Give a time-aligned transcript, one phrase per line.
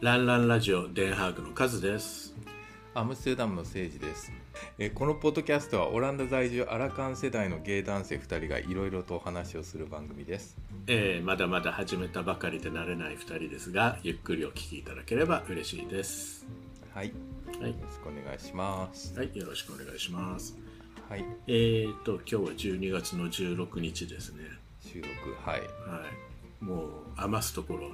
[0.00, 2.32] ランランラジオデンハーグのカズです。
[2.94, 4.30] アムステルダムの聖司です。
[4.78, 10.56] えーこのポッドキャストはオランダ在住アラカン世代のゲイ男性2人がいろいろとお話をする番組です。
[10.86, 16.46] えーまだまだ始めたばかりで慣れない2人ですが、ゆっくりお聞きいただければ嬉しいです。
[16.94, 17.14] はい、よ
[17.60, 19.18] はい、ろしくお願いします。
[19.18, 20.56] はい、よろしくお願いします。
[21.08, 24.44] はい、えーと、今日は12月の16日ですね。
[24.80, 25.60] 収録はい。
[25.60, 25.66] は
[26.62, 27.90] い、もう余すところ、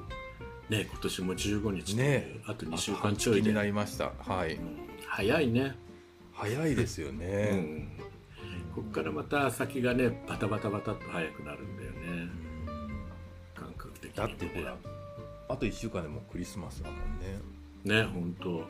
[0.71, 4.13] ね、今年も15日ねあと2週間ちょいで、気になりました。
[4.19, 4.59] はい。
[5.07, 5.75] 早いね。
[6.33, 7.51] 早いですようね。
[7.57, 7.89] ん。
[8.75, 12.29] ここからまた先がね、バタバタバタっと早くなるんだよね。
[13.55, 14.77] 感覚的に、だってほら、
[15.49, 18.03] あと1週間でもうクリスマスだもんね。
[18.03, 18.65] ね本当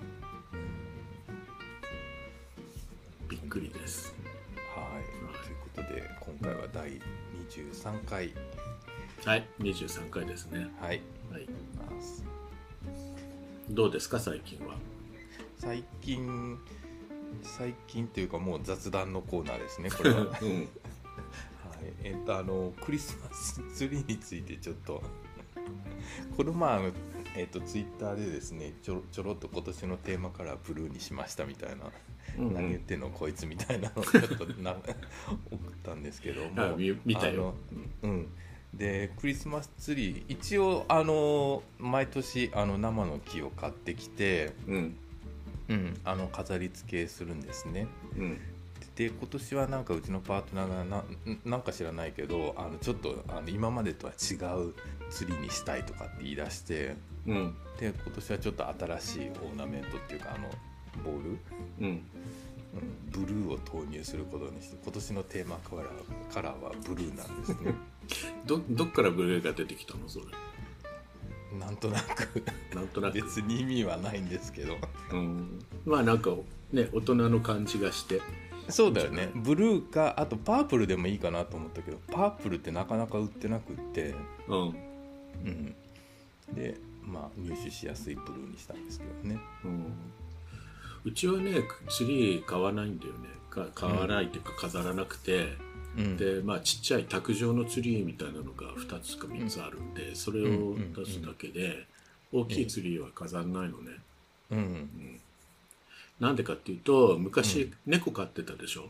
[3.28, 4.14] びっくりです
[4.74, 5.44] はい。
[5.44, 6.90] ということで、今回は第
[7.48, 8.34] 23回。
[9.24, 11.00] はい23回ですねはい。
[11.34, 11.48] はい。
[11.96, 12.24] ます
[13.68, 14.77] どうですか最近は？
[15.58, 16.58] 最近、
[17.42, 20.26] 最近というかもう雑談のコーナーですね、これは。
[20.30, 20.68] はい、うん
[22.04, 25.02] えっとあのクリスマスツリーについてちょっと。
[26.36, 26.92] この前あの
[27.36, 31.91] えっとツイッターでですねちょろちょろっと今年のテーマカラーブルーにしましたみたいな、
[32.38, 32.54] うんうん。
[32.54, 34.76] 何言ってんのこいつみたいなのをちょっとな
[35.50, 36.62] 送ったんですけども。
[36.62, 37.54] あ見見たよ。
[38.02, 38.28] うん
[38.77, 44.97] でクリスマスツリー一応あの毎年あの生の木を買ってきて、うん。
[45.66, 47.86] うん、あの飾り付けするんですね。
[48.19, 48.39] うん。
[48.97, 51.05] で今年はなんかうちのパートナーがな
[51.44, 54.75] なんか知らないけどあのちょっとあの今までとは違う
[55.11, 56.94] ツリーにしたいとかって言い出して
[57.27, 57.55] うん。
[57.78, 60.48] で今年はちょっと新しいオーナメントっていうかあの
[61.03, 61.38] ボール、
[61.81, 62.03] うん。
[62.75, 67.72] うん、ブルーを投入することにして今年のテーマカラーカラーはブルーなんですね
[68.47, 70.08] どどっからブルーが出てきたの？
[70.08, 70.27] それ。
[71.58, 72.42] なんとなく。
[72.74, 74.77] なんとなく、別に意味はないんですけど。
[75.12, 76.31] うん、まあなんか
[76.72, 78.20] ね大人の感じがして。
[78.69, 79.31] そうだよね。
[79.34, 84.15] ブルーかあとパープルでもいいかなと思ったけどパープルってなかなか売ってなくって。
[84.48, 84.60] うん。
[85.44, 85.75] うん、
[86.54, 89.38] でまあ入手しやすいブルーにしたんですけどね。
[89.65, 89.92] うん。
[91.04, 93.28] うちはねツリー買わないんだよね。
[93.50, 101.87] か買わないっていうか飾らなくて、うんでまあちっちゃい卓上のツリーみたいなのが2つか3つあるんで、それを出すだけで、
[102.32, 103.93] 大きいツリーは飾んないのね、
[104.50, 105.21] うん。
[106.19, 108.88] なんでかっていうと昔、猫飼ってたでしょ？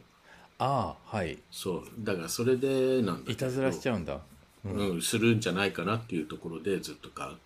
[0.58, 1.38] ああはい。
[1.50, 1.84] そう。
[1.98, 4.20] だからそれでなんだいたずらしちゃうんだ。
[4.64, 7.36] うん、するんじゃないかなっていうところでずっとか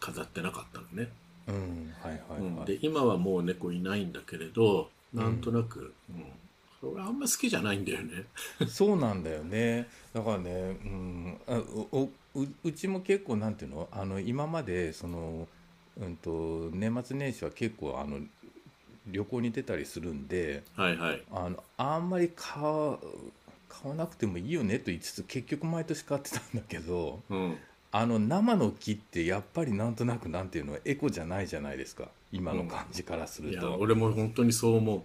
[0.00, 1.08] 飾ってなかったのね、
[1.46, 1.94] うん。
[2.02, 2.56] はいはいうん。
[2.56, 6.24] はい、で今はもう猫いないんだけれどなんとなく、うん
[6.82, 8.24] 俺あんま好きじゃないんだよね。
[8.68, 9.88] そうなんだよね。
[10.14, 10.54] だからね、う
[10.86, 11.60] ん、あ
[11.92, 13.88] おおううちも結構なんていうの？
[13.90, 15.48] あの今までその、
[16.00, 18.20] うん、と年末年始は結構あの
[19.06, 21.22] 旅行に出たりするんではいはい。
[21.32, 22.98] あのあんまり買わ
[23.68, 27.56] 買わなくてもいいよねと言いつつ結局毎年買ってたんだけどうん。
[27.90, 30.76] あの生の木ってやっぱりなんとなくなんていうの？
[30.84, 32.08] エコじゃないじゃないですか。
[32.30, 33.76] 今の感じからすいやると。
[33.80, 34.98] 俺も本当にそう思う。
[34.98, 35.02] ん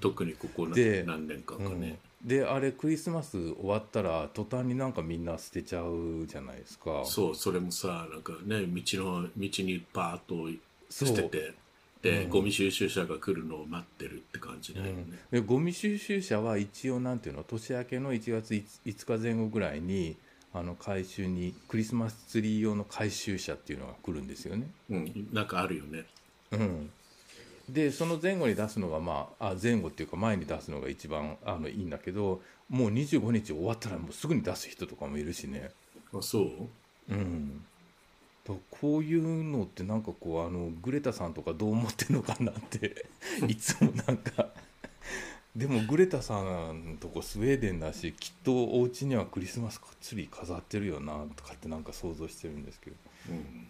[0.00, 2.28] 特にここ何年かかね、うん。
[2.28, 7.02] であれクリスマス終わったら途端になんかみんな捨てちゃうじゃないですか。
[7.04, 10.58] そうそれもさなんかね道の道にバーッと
[10.90, 11.52] 捨てて
[12.02, 12.30] で、うん。
[12.30, 20.16] ゴミ収集車が来るのを待ってるって感じだよね、でゴミ収集車は一応なんていうの年明けの1月 5, 日前後ぐらいに
[20.52, 24.68] あの回収にクリスマスツリー用の回収車っていうのが来るんですよね。
[24.88, 26.04] うん、なんかあるよね。
[26.52, 26.90] うん、
[27.68, 35.70] でその前後に出すのがまああ前後っていうか前に出すのが一番あのいいんだけどもう25日終わったらもうすぐに出す人とかもいるしね。
[36.12, 36.46] あそう？
[37.10, 37.64] うん、
[38.46, 43.06] だからこういうのってなんかこうあのグレタさんとかどう思ってんのかなって
[43.48, 44.48] いつもなんか。
[45.56, 46.40] でもグレタさ
[46.72, 52.96] んとこスウェーデンだしきっとお家にはクリスマスツリー飾ってるよなとかってなんか想像してるんですけど。
[53.30, 53.68] うん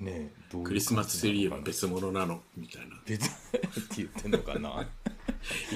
[0.00, 2.40] ねえどういうクリスマスツリーは別物なの？
[2.56, 2.96] みたいな。
[3.06, 4.88] 別って言ってんのかな。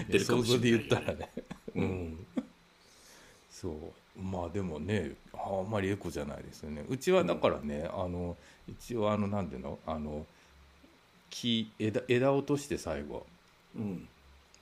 [0.09, 1.31] 言想像で言ったらね。
[1.75, 1.87] ううん。
[1.87, 2.27] ん、
[3.51, 3.73] そう。
[4.19, 6.85] まあでもねあんまりエコじゃないですよね。
[6.89, 8.37] うちはだからね、あの
[8.67, 9.79] 一応あのなんていうの？
[9.87, 10.25] あの
[11.31, 13.27] 木枝枝落として最後。
[13.77, 14.09] うん。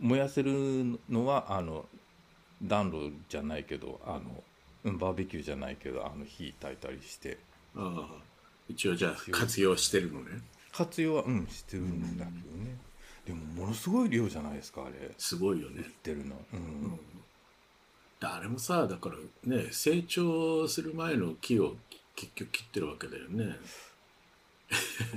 [0.00, 1.86] 燃やせるのはあの
[2.64, 4.42] 暖炉じゃないけどあの
[4.84, 7.38] うんバーベキューじゃないけどあの火焚いたりして。
[7.76, 8.31] ああ
[8.68, 10.40] 一応じゃあ活用してるのね。
[10.72, 12.76] 活用はうんしてるんだけどね、
[13.26, 15.10] でもものすごい量じゃないですかあれ。
[15.18, 15.82] すごいよね。
[15.82, 16.36] 売ってるの。
[16.52, 16.62] うん、う
[16.94, 17.00] ん。
[18.20, 21.74] 誰もさだからね成長する前の木を
[22.14, 23.56] 結局切ってるわけだよね。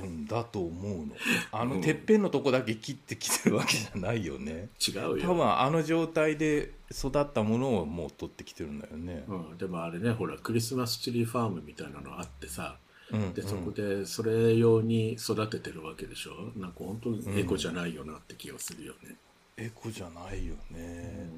[0.04, 1.16] うん、だと思うの。
[1.52, 1.82] あのうん。
[1.82, 4.70] てっぺんのとこだけ切ってきてるわけじゃないよね。
[4.86, 5.18] 違うよ。
[5.22, 12.85] 多分あの状態で育ったものをもう取ってきてるんだよね、うん、でもあれねほらクリスマスツリーファームみたいなのあってさうん
[13.34, 16.52] でそこでそれ用に育ててるわけでしょ？
[16.60, 19.16] なんか本当にエコじゃないよなって気がするよね、
[19.58, 21.30] エコじゃないよね、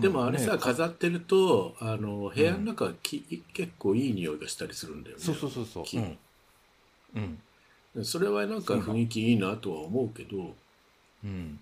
[0.00, 5.22] でもあれさ、ね飾ってるとあの部屋の中、き結構いい匂いがしたりするんだよね。
[5.22, 5.84] そうそうそうそう。
[5.84, 5.98] 木。
[5.98, 6.18] うん、
[7.94, 8.04] うん。
[8.04, 10.54] それはなんか雰囲気いいなとは思うけど。
[11.24, 11.60] うん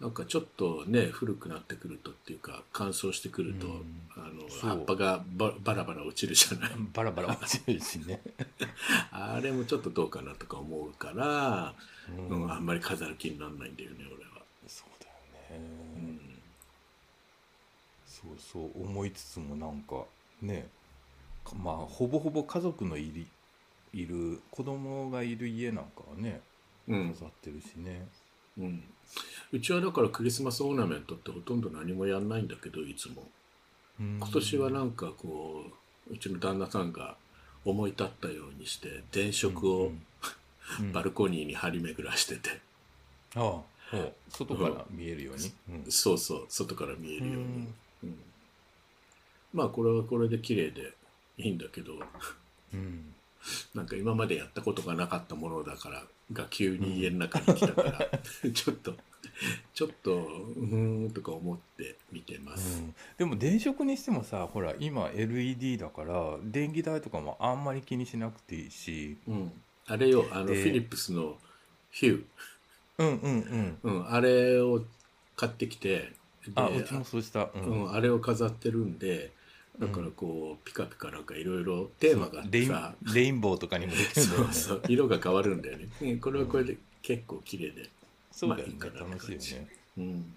[0.00, 3.98] なんかちょっとね古くなってくるとっていうか乾燥してくると、うん。
[4.16, 6.70] あの葉っぱがババラバラ落ちるじゃない。
[6.92, 8.20] バラバラ落ちるしね、
[9.12, 11.74] あれもちょっとどうかなとか思うから、
[12.08, 15.66] ううんんあんまり飾る気にならないんだよね俺は、そうだよね、
[15.96, 16.20] うん。
[18.06, 20.04] そうそう思いつつもなんか
[20.42, 20.68] ね
[21.44, 23.26] かまあほぼほぼ家族のいる
[23.92, 26.40] いる子供がいる家なんかはね
[26.88, 27.12] うん。
[27.12, 28.08] 飾ってるしね、
[28.58, 28.82] うん、
[29.52, 33.28] うちはだからクリスマスオーナメントってほとんど何もやんないんだけどいつも。
[34.00, 34.16] うん。
[34.18, 35.64] 今年はなんかこ
[36.10, 37.16] ううちの旦那さんが
[37.64, 40.02] 思い立ったようにして電飾をうん
[40.80, 40.92] うん。
[40.92, 42.60] バルコニーに張り巡らしてて、
[43.34, 44.14] ああほう。
[44.28, 45.90] 外から見えるように、うん。
[45.90, 47.74] そうそう外から見えるように、うん。
[48.04, 48.18] うん。
[49.54, 50.92] まあこれはこれで綺麗で
[51.38, 51.94] いいんだけど。
[52.74, 53.14] うん。
[53.74, 58.94] なんか今までやったことがなかったものだからが急に家の中に来たから、ちょっと
[59.72, 62.94] ちょっとうーんとか思って見てます、うん。
[63.16, 69.16] でも電飾にしてもさほら今 LED だから電気代とかもあんまり気にしなくていいし。
[69.28, 69.52] うん。
[69.86, 71.36] あれよあのフでィリップスの
[71.90, 72.24] ヒュ
[72.98, 73.78] うんうんうん。
[73.84, 74.82] ー、うん、あれを
[75.36, 76.12] 買ってきて
[76.46, 79.30] であうちもそうした、ううん、あれを飾ってるんで
[79.78, 82.48] だからこう、ピカピカなんかいろいろテーマがさ
[83.14, 84.52] レインボーとかにもできるんだよね。
[84.52, 87.88] そうそう色が変わるんだよね、うんこれはこれで結構綺麗で
[88.32, 89.68] そうだよね、まあいい楽しいよね。
[89.98, 90.34] うん。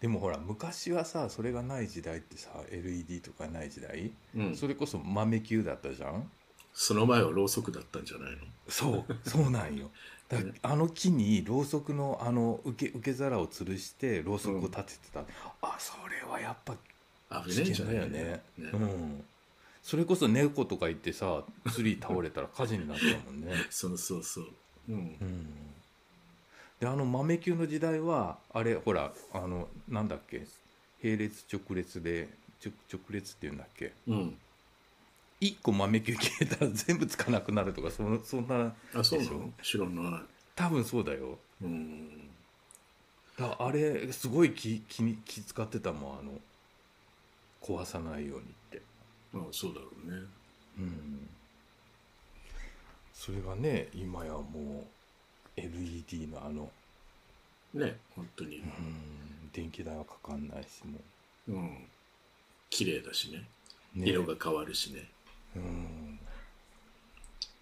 [0.00, 6.30] でもほら昔はさそれがない時代ってさ LED とかない時代、うん、それこそ豆球だったじゃん？
[6.72, 8.38] その前はろうそくだったんじゃないの？
[8.68, 9.90] そうそうなんよ。
[10.28, 10.52] だね。
[10.62, 15.24] あの木にろうそくのあの受け受け皿を吊るしてろうそくを立ててた、
[15.62, 16.76] あそれはやっぱ
[17.30, 18.70] 危ねえん危じゃないよねね。
[18.72, 19.24] うん。
[19.82, 21.42] それこそ猫とか言ってさ
[21.72, 23.52] ツリー倒れたら火事になったもんね。
[23.70, 24.46] そうそうそう、
[24.88, 24.96] うん。
[25.20, 25.46] うん。
[26.80, 30.46] であの豆球の時代はあれほらあのなんだっけ
[31.02, 32.28] 並列直列で
[32.64, 33.92] 直直列っていうんだっけ？
[34.06, 34.38] うん、
[35.40, 39.52] 1個豆球消えたら全部つかなくなるとかそのそんなあそうなの？
[39.62, 40.22] 知らない。
[40.54, 41.38] 多分そうだよ。
[41.62, 42.28] うん。
[43.36, 46.40] だあれすごい気気に気使ってたもんあの
[47.62, 48.82] 壊さないようにって。
[49.34, 50.22] あそうだろうね。
[50.78, 51.28] うん。
[53.12, 56.70] それがね今やもう LED のあの、
[57.74, 58.58] ね本当に。
[58.58, 60.98] うん、電気代はかかんないしも
[61.48, 61.58] う。
[61.58, 61.88] ん。
[62.70, 63.44] 綺麗だしね。
[63.96, 65.08] う、ね、色が変わるしね。
[65.56, 66.18] うん。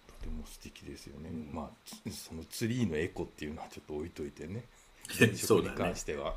[0.07, 1.49] とても素敵ですよね、うん。
[1.53, 4.63] まあつそのツリーのエコっていうのはちょっと置いといてね。
[5.07, 5.37] そうだね。
[5.37, 6.35] 食に関しては、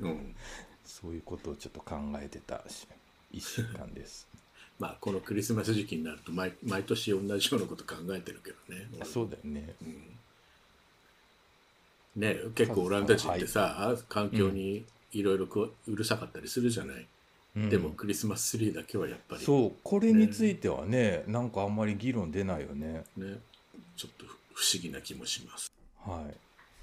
[0.00, 0.36] うん、うん
[0.84, 2.86] そういうことをちょっと考えてたし
[3.32, 4.28] 1週間です。
[4.78, 8.88] まあこのクリスマス時期になると毎毎年同じようなこと考えてるけどね。
[9.00, 9.74] あそうだよね。
[9.82, 10.18] うん。
[12.16, 17.06] ね結構オランダ人ってさ、環境にいろいろこううるさかったりするじゃない、
[17.56, 17.70] うん。
[17.70, 19.44] でもクリスマスツリーだけはやっぱり。
[19.44, 21.24] そうこれについてはね。
[21.26, 23.04] なんかあんまり議論出ないよね。
[23.16, 23.38] ね。
[23.96, 25.72] ちょっと不思議な気もします。
[26.04, 26.36] はい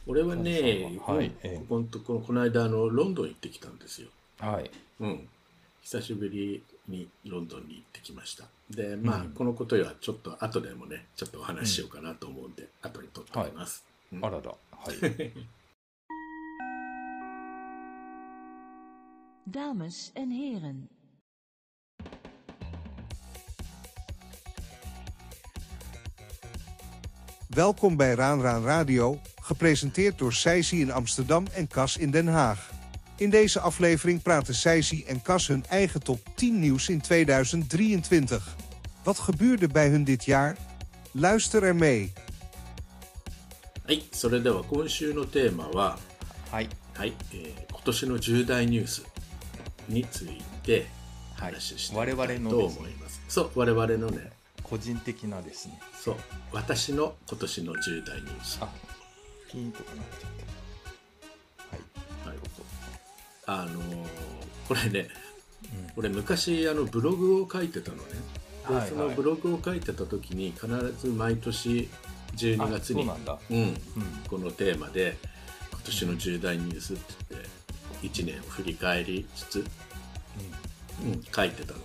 [0.07, 1.13] 俺はね、は。
[1.15, 1.65] はいこええ。
[1.67, 4.07] このところこの間あのロンドン行ってきたんですよ。
[4.39, 4.71] はい。
[4.99, 5.27] うん。
[5.83, 8.45] 久しぶりにロンドンに行ってきました。
[8.69, 14.25] でまあ、うんこのことはちょっと後でもねちょっとお話ししようかなと思うんで、後に撮っておきます、うん。
[14.25, 14.51] あらら。
[14.51, 14.55] は
[14.91, 14.95] い、
[19.51, 20.89] Dames en heren.
[27.49, 29.19] Welkom bij Raan Raan Radio,
[29.50, 32.70] gepresenteerd door Seisi in Amsterdam en Cas in Den Haag.
[33.16, 38.56] In deze aflevering praten Seisi en Cas hun eigen top 10 nieuws in 2023.
[39.02, 40.56] Wat gebeurde bij hun dit jaar?
[41.10, 42.12] Luister er mee.
[43.86, 45.96] はいそれでは今週のテーマは
[46.50, 49.04] はいはい、えー今年の重大ニュース
[49.88, 50.86] について
[51.36, 53.22] はい話していきたい我々のとですね思います。
[53.28, 54.32] そう、我々のね、
[54.62, 56.16] 個人的なですねそう、
[56.52, 58.58] 私の今年の重大ニュース。
[59.51, 60.29] あピンとかなっちゃっ
[61.67, 62.35] たはい。
[62.35, 62.37] はい、
[63.45, 64.07] あのー
[64.67, 65.09] これね、
[65.73, 65.91] うん。
[65.97, 68.03] 俺昔あのブログを書いてたのね。
[68.67, 68.89] ではいはい。
[68.89, 70.67] そのブログを書いてた時に必
[70.97, 71.89] ず毎年
[72.37, 73.39] 12あ月にそうなん
[74.29, 75.17] このテーマで
[75.71, 79.65] 今年の重大ニュースって言って1年を振り返りつつ、
[81.03, 81.79] うん、書いてたの。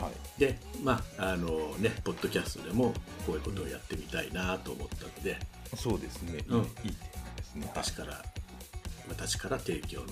[0.00, 0.40] はい。
[0.40, 2.92] でまああのねポッドキャストでも
[3.26, 5.38] こういうことをやってみたいなと思ったので
[5.76, 6.38] そうですね。
[6.38, 6.60] いい,、うん。
[6.60, 7.66] いいテーマですね。
[7.74, 8.24] 私から
[9.08, 10.06] 私から提供の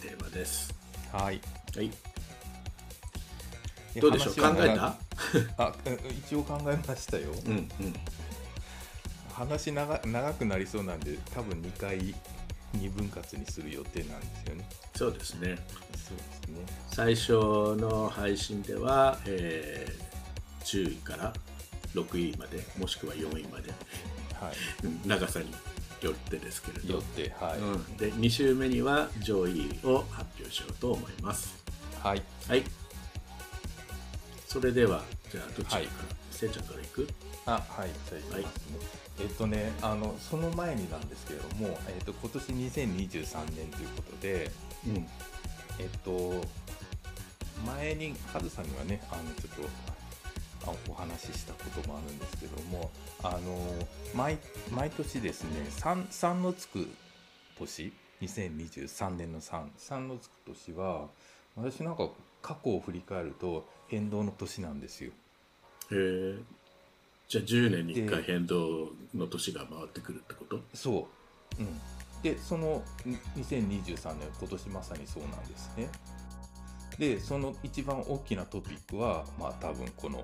[0.00, 0.74] テーマです。
[1.12, 1.40] はい。
[1.76, 1.90] はい。
[3.94, 4.34] でどうでしょう？
[4.34, 4.94] 考えた？
[5.58, 7.30] あうん一応考えましたよ。
[7.46, 7.94] うんうん。
[9.32, 11.98] 話長長くなりそうなんで多分2回
[12.76, 14.68] 2分割にする予定なんですよね。
[14.96, 15.56] そうですね。
[15.96, 16.66] そうですね。
[16.92, 17.32] 最初
[17.76, 20.08] の配信では、えー
[20.64, 21.32] 10位から
[21.94, 23.72] 6位までもしくは4位まで
[25.06, 25.50] 長さに
[26.02, 26.94] よってですけれど。
[26.94, 31.64] よってはい、うん、で2週目には上位を発表しようと思います。
[32.02, 32.22] はい。
[32.48, 32.64] はい。
[34.46, 35.88] それではじゃあどっちから、はい
[36.30, 37.08] せいちゃんからいく？
[37.46, 38.78] あはいじゃあいきますね、
[39.20, 44.50] えっとねあのその前になんですけれども、えっと、今年2023年ということで
[44.86, 45.08] うん。
[45.80, 46.44] えっと
[47.66, 49.92] 前にカズさんにはねあのちょっとあ
[50.88, 52.90] お話ししたこともあるんですけども
[53.22, 53.38] あの
[54.14, 54.38] 毎
[54.70, 56.88] 毎年ですね 3, 3のつく
[57.58, 61.06] 年2023年の33のつく年は
[61.56, 62.08] 私なんか
[62.42, 65.10] 過去を振り返ると変動の年なんですよ。
[65.90, 66.38] へえ。
[67.28, 70.60] じゃあ10年に1回で変動の年が回ってくるってこと？
[70.72, 71.08] そ
[71.58, 71.80] う、うん、
[72.22, 75.88] でそのん2023年今年まさにそうなんですね。
[76.98, 80.22] でその一番大きなトピックはまあ多分この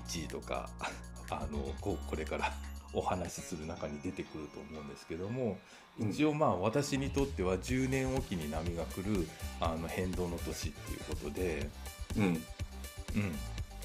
[0.00, 0.68] 1位とか
[1.30, 2.52] あのこうこれから
[2.92, 5.58] お話しする中に出てくると思うんですけども
[5.98, 6.10] うん。
[6.10, 9.28] 一応まあ私にとっては10年おきに波が来る
[9.60, 11.68] あの変動の年っていうことで
[12.16, 12.24] うん。
[12.24, 13.32] うん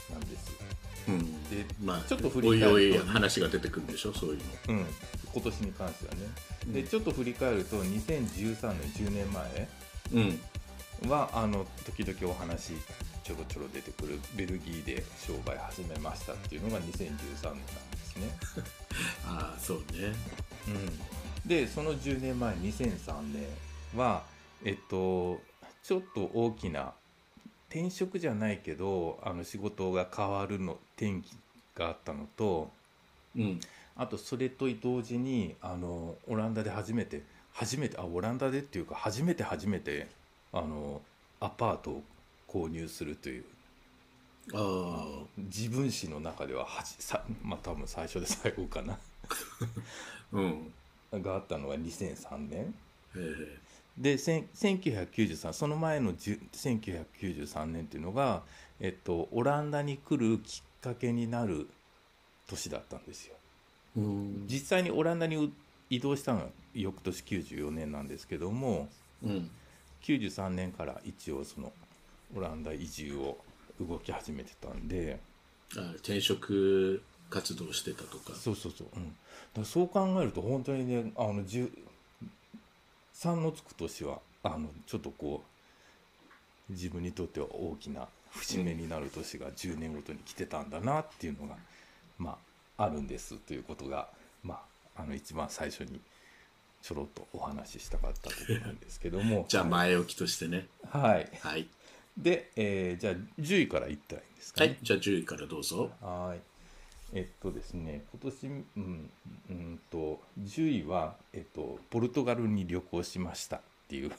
[0.09, 0.51] なんです。
[1.07, 1.49] うん。
[1.49, 4.43] でまあちょっと振りおいおい返ると話が出てくるんでしょそういうの。
[4.69, 4.85] うん。
[5.33, 6.19] 今年に関してはね。
[6.67, 6.87] でうん。
[6.87, 9.67] ちょっと振り返ると2013年10年前
[10.13, 10.41] うん。
[11.09, 12.73] はあの時々お話
[13.29, 18.37] ちょろちょろ出てくるベルギーで商売始めましたっていうのが2013年なんですね。
[19.23, 20.15] ああそうね。
[20.67, 23.45] うん、でその10年前2003年
[23.95, 24.25] は
[24.63, 25.41] えっと
[25.83, 26.95] ちょっと大きな
[27.69, 31.37] 転職じゃないけどあの仕事が変わるの転機
[31.75, 32.71] があったのと
[33.35, 33.59] うん。
[33.95, 37.21] あとそれと同時にあのオランダで初めて
[37.51, 40.07] 初めてあオランダでっていうか初めて初めて
[40.51, 41.01] あの
[41.41, 42.03] アパートを
[42.51, 43.45] 購入するという。
[44.53, 45.05] あ
[45.37, 48.93] 自分史の中でははじさまあ多分最初で最後かな。
[48.93, 48.97] あ
[50.33, 50.73] うん。
[51.21, 52.73] があったのが2003年。
[53.97, 58.43] でせん1993その前のじゅ1993年っていうのが、
[58.79, 61.67] えっと、オランダに来るきっかけになる
[62.47, 63.35] 年だったんですよ。
[63.97, 64.47] うん。
[64.47, 65.51] 実際にオランダにう
[65.89, 68.89] 移動したのは翌年94年なんですけども
[69.23, 69.49] うん。
[70.03, 71.73] 93年から一応その
[72.35, 73.37] オランダ移住を
[73.79, 75.19] 動き始めてたんで。
[75.77, 78.33] あ転職活動してたとか。
[78.35, 79.15] そうそうそう、うん、
[79.53, 81.69] だそう考えると本当にねあの10
[83.13, 85.43] 3のつく年はあのちょっとこ
[86.69, 91.55] う自分にとっては大きな節目になる年が10年ごとに来てたんだなっていうのが、
[92.17, 92.31] ま
[92.77, 94.07] ああるんですということが、
[94.41, 94.61] ま
[94.95, 95.99] あ、あの一番最初に
[96.81, 99.45] ちょろっとお話ししたかったところなんですけども。
[99.51, 100.67] じゃあ前置きとしてね。
[100.89, 101.29] はい。
[101.41, 101.67] はい
[102.19, 104.67] で、えーじゃあ10位からいったらいいんですかね。
[104.67, 105.89] はいじゃあ10位からどうぞ。
[106.01, 106.41] はい。
[107.13, 108.47] えっとですね、今年、
[108.77, 109.09] うん、
[109.49, 114.11] うんと、10位は、えっと、ポルトガルに旅行しましたっていう、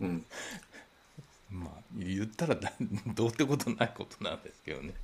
[0.00, 0.24] うん。
[1.50, 2.72] まあ、言ったらだ
[3.14, 4.94] どうってことないことなんですけどね。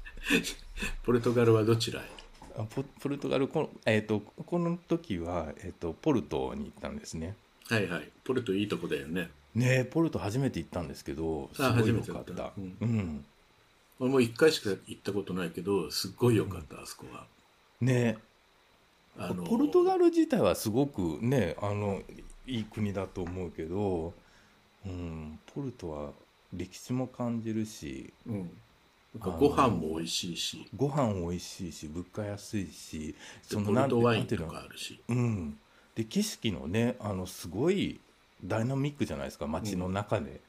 [1.05, 2.05] ポルトガルはどちらへ？
[2.59, 7.35] あポポルトガルこの、えっと、この時は、えっと、ポルトに行ったんですね。
[7.69, 8.11] はいはい。
[8.25, 12.25] ポルトいいとこだよねねえポルト初めて行ったんですけど、すあごい良初めてだった。
[12.25, 12.45] かった。
[12.45, 12.89] ううん。
[12.99, 13.25] ん。
[13.99, 17.27] 俺も1回しか行ったことないけどすっごい良かったあそこは。
[17.81, 18.19] ねえ。
[19.19, 22.03] あのポルトガル自体はすごくねあの
[22.47, 24.13] いい国だと思うけど、
[24.85, 26.11] うん、ポルトは
[26.53, 28.51] 歴史も感じるしうん。
[29.19, 30.69] なんかご飯も美味しいし。
[30.77, 33.15] ご飯美味しいし物価安いし
[33.49, 35.01] でポルトワインとかあるし。
[35.09, 35.59] うん。
[35.95, 37.99] で景色のねあのすごい
[38.45, 40.41] ダイナミックじゃないですか街の中で、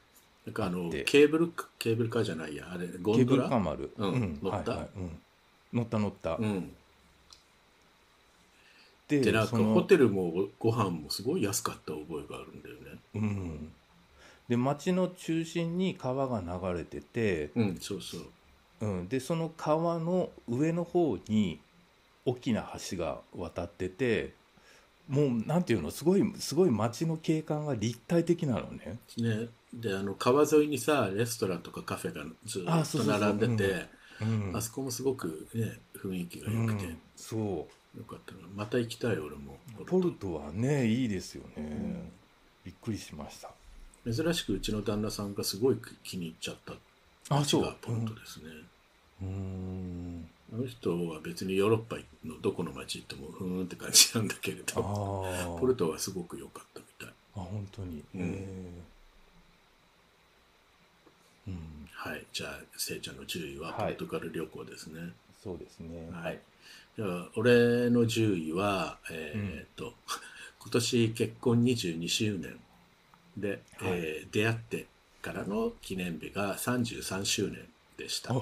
[0.46, 2.68] なんかあのケーブルカケーブルカーじゃないや。
[2.70, 4.38] あれゴケーブルカーマル、うん。
[4.42, 4.70] 乗った？
[4.72, 4.88] はいはい。
[4.96, 5.18] うん、
[5.72, 6.72] 乗った乗った、うん。
[9.08, 13.00] ででなんかそのホテルもご飯もすごい安かった覚えがあるんだよね。
[13.14, 13.72] うん。
[14.48, 18.20] で街の中心に川が流れてて、うんそうそう。
[18.80, 21.58] うん、でその川の上の方に
[22.24, 24.34] 大きな橋が渡ってて
[25.08, 28.98] もうなんていうのすごいすごい街の景観が立体的なのね。
[29.16, 29.48] ね。
[29.72, 33.86] であの川沿いにさレストランとかカフェがずっと並んでて
[34.20, 37.98] うんあそこもすごくね雰囲気が良くて、うんそう。
[37.98, 38.40] よかったな。
[38.54, 39.58] また行きたい俺も。
[39.86, 42.10] ポルトはねいいですよね、
[42.64, 43.50] びっくりしました。
[44.04, 46.74] 珍しくうちの旦那さんがすごい気に入っちゃった
[47.34, 47.76] あそう。
[47.80, 48.44] ポルトですね、
[49.22, 55.58] うーんあの人は別にヨーロッパのどこの街行ってもふーんって感じなんだけれあどー。
[55.58, 57.08] ポルトはすごく良かったみたい。
[57.36, 58.20] あ本当に、うん。
[58.20, 61.50] えー。
[61.50, 61.88] うん。
[61.92, 62.24] はい。
[62.32, 63.94] じゃあせいちゃんの10位ははい。
[63.94, 65.12] ポルトガル旅行ですね。
[65.42, 66.08] そうですね。
[66.12, 66.40] はい、
[66.96, 69.94] じゃあ俺の10位はえーっと、
[70.60, 72.58] 今年結婚22周年
[73.36, 74.86] で、えー出会って
[75.22, 78.34] からの記念日が33周年でした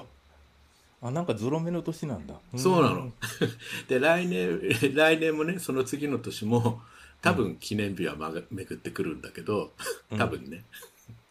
[1.01, 2.35] ああなんかゾロ目の年なんだ。
[2.55, 3.11] そうなの。
[3.87, 4.59] で来年
[4.95, 6.81] 来年もねその次の年も
[7.21, 9.71] 多分記念日はまが巡ってくるんだけど
[10.17, 10.63] 多分ね、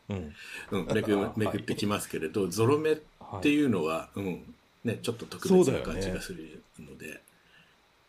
[0.09, 0.35] うん。
[0.71, 1.41] うん、めぐはい。
[1.41, 2.97] 巡ってきますけれど、ゾロ目っ
[3.43, 4.55] ていうのは、うん
[4.85, 7.21] ね、ちょっと特別な感じがするので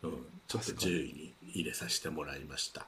[0.04, 0.12] う、ん、
[0.48, 2.86] ちょっと確かに10位に入れさせてもらいました。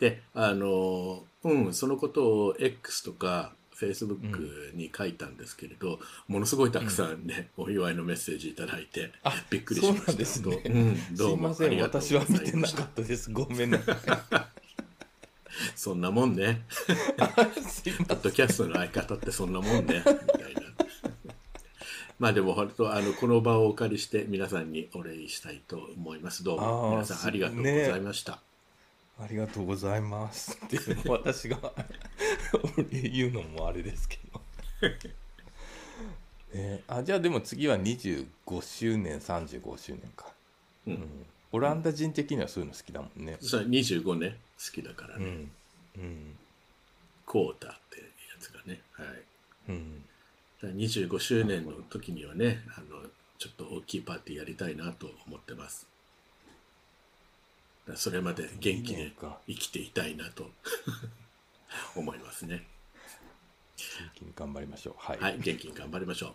[0.00, 10.12] であのうんそのことを X とか Facebook に書いたんですけれど、ものすごいたくさんね、お祝いのメッセージいただいてあびっくりしました。
[10.12, 10.62] ですね。
[10.64, 10.68] う？
[10.68, 12.82] ん、どうもありがとう私は見てなございました。
[12.82, 13.30] かったです。
[13.30, 13.96] ごめんなさい。
[15.76, 16.62] そんなもんね。
[18.08, 19.98] ポッドキャストの相方ってそんなもんね。
[19.98, 20.10] みた
[20.48, 20.62] いな。
[22.18, 26.44] まあでも本当あのこの場をお借りして皆さんにお礼したいと思います。
[26.44, 26.90] どうも。
[26.90, 28.40] 皆さんありがとうございました、
[29.20, 30.58] ありがとうございます。
[30.64, 30.78] って
[31.08, 31.58] 私が
[32.90, 34.40] 言うのもあれですけど、
[36.58, 38.26] ね、あじゃあでも次は25
[38.62, 40.32] 周年35周年か、
[40.86, 40.92] うん。
[40.94, 41.26] うん。
[41.52, 43.38] オランダ人的にはそういうの好きだもんね。
[43.40, 44.38] それ25ね。
[44.58, 45.52] 好きだからね、うん。
[45.96, 46.38] うん。
[47.26, 48.04] クォーターってや
[48.40, 48.80] つがね。
[48.92, 49.06] はい。
[49.68, 50.04] うん。
[50.64, 53.02] だから25周年の時にはねあの
[53.38, 55.86] ちょっと大きいパーティーやりたいなと思ってます
[57.96, 60.50] それまで元気でか生きていたいなと。
[61.96, 62.66] 思いますね。
[63.76, 64.94] 元気に頑張りましょう。
[64.98, 65.18] はい。
[65.18, 66.34] はい元気に頑張りましょ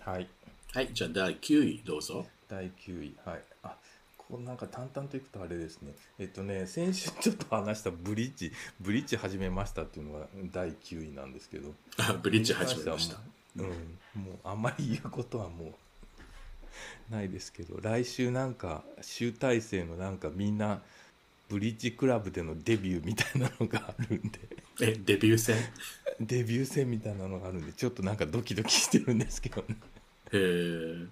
[0.00, 0.28] はい、う
[0.72, 2.26] はいじゃあ第9位どうぞ。
[2.48, 3.16] 第9位。
[3.24, 3.42] はい。
[3.62, 3.76] あ
[4.16, 5.92] こうなんか淡々といくとあれですね。
[6.18, 11.74] えっとね先週ちょっと話したブリッジブリッジ始めましたっていうのが第9位なんですけど。
[11.98, 13.18] あブリッジ始めました。
[13.56, 15.74] うん、もうあんまり言うことはもう
[17.10, 20.82] ないですけど来週なんか集大成のなんかみんな
[21.48, 24.38] ブリッジクラブでのデビューみたいなのがあるんで。
[24.82, 25.56] えデビュー戦？
[26.20, 29.76] デビュー戦みたいなのがあるんでちょっとなんかドキドキしてるんですけどね。
[30.32, 31.08] へー。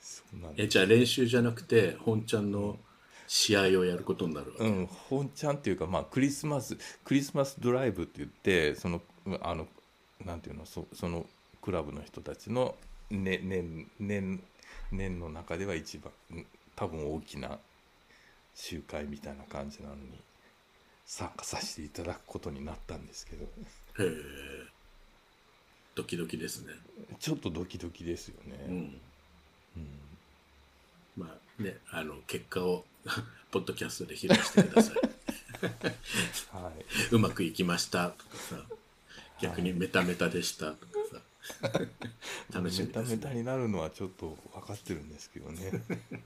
[0.00, 0.66] そうなんです。
[0.66, 2.78] えじゃあ練習じゃなくて本ちゃんの
[3.26, 9.00] 試合をやることになるわけ、うん、本ちゃんっていうか、まあ、クリスマスクリスマスドライブって言ってその
[9.40, 9.68] あの
[10.24, 11.26] なんていうのそその
[11.62, 12.74] クラブの人たちの、
[13.10, 14.42] ね、年年
[14.92, 16.46] 年の中では一番うん
[16.76, 17.58] 多分大きな
[18.54, 20.00] 集会みたいな感じなのに
[21.04, 23.44] 参加させていただくことになったんですけど。
[23.44, 23.48] へ
[23.98, 24.10] え。
[25.94, 26.72] ドキドキですね。
[27.18, 28.64] ちょっとドキドキですよね。
[28.68, 28.74] うん。
[28.74, 29.90] うん。
[31.18, 32.84] まあねあの結果を
[33.50, 34.96] ポッドキャストで披露してください。
[36.56, 36.72] は
[37.10, 38.64] うまくいきましたとかさ
[39.40, 41.18] 逆にメタメタでしたとかさ。
[41.18, 41.20] い、
[42.52, 45.72] 楽しみですメタメタねになるのはちょっと分かってるんですけどね。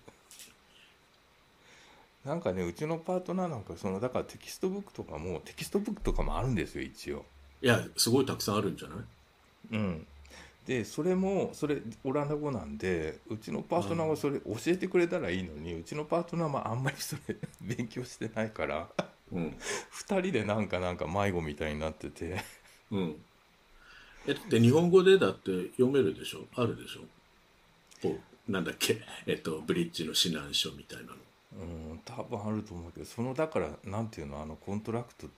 [2.25, 7.25] なんかねうちのパートナーなんかそのだからテキストブックとかもテキストブックとかもあるんですよ一応。
[7.61, 8.99] いやすごいたくさんあるんじゃない？
[9.73, 10.07] うん。
[10.67, 18.89] でそれもそれオランダ語なんでうちのパートナーはそれ教えてくれたらいいのに、うちのパートナーはあんまりそれ 勉強してないから。
[19.31, 19.49] うん。
[19.49, 22.43] 2人でなんかなんか迷子みたいになってて。
[22.91, 23.25] うん
[24.27, 26.47] えだって日本語でだって読めるでしょ？
[26.57, 28.09] あるでしょ？
[28.09, 29.01] おなんだっけ？
[29.27, 31.17] えっとブリッジの指南書みたいなの。
[31.57, 34.41] うん多分あると思うけどそのだからなんていうの？
[34.43, 35.29] あのコントラクト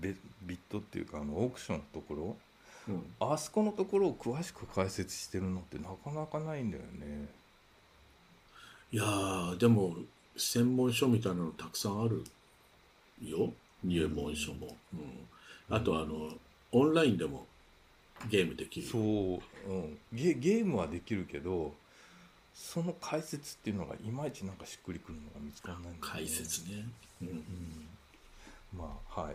[0.00, 2.36] ビビットっていうかあのオークションのところ？
[2.88, 3.14] うん。
[3.20, 7.28] あそこのところを詳しく解説してるのってなかなかないんだよね。
[8.92, 9.96] いやーでも
[10.36, 12.24] 専門書みたいなのたくさんある
[13.22, 13.52] よ。
[13.84, 16.36] 入門書も、うん、あとあの
[16.72, 17.46] オンラインでも
[18.28, 21.74] ゲームできるそう、うん、ゲゲームはできるけど
[22.54, 26.00] その解説っていうのがいまいちなんかしっくりくるのが見つからないんだよね。
[26.02, 26.86] 解説ね、
[27.22, 27.28] うん。
[27.28, 27.44] うん、
[28.76, 29.34] まあはい。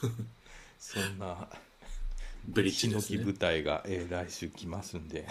[0.78, 1.48] そんな
[2.46, 3.24] ブリッジですね。
[3.24, 5.26] 舞台が、えー来週来ますんで。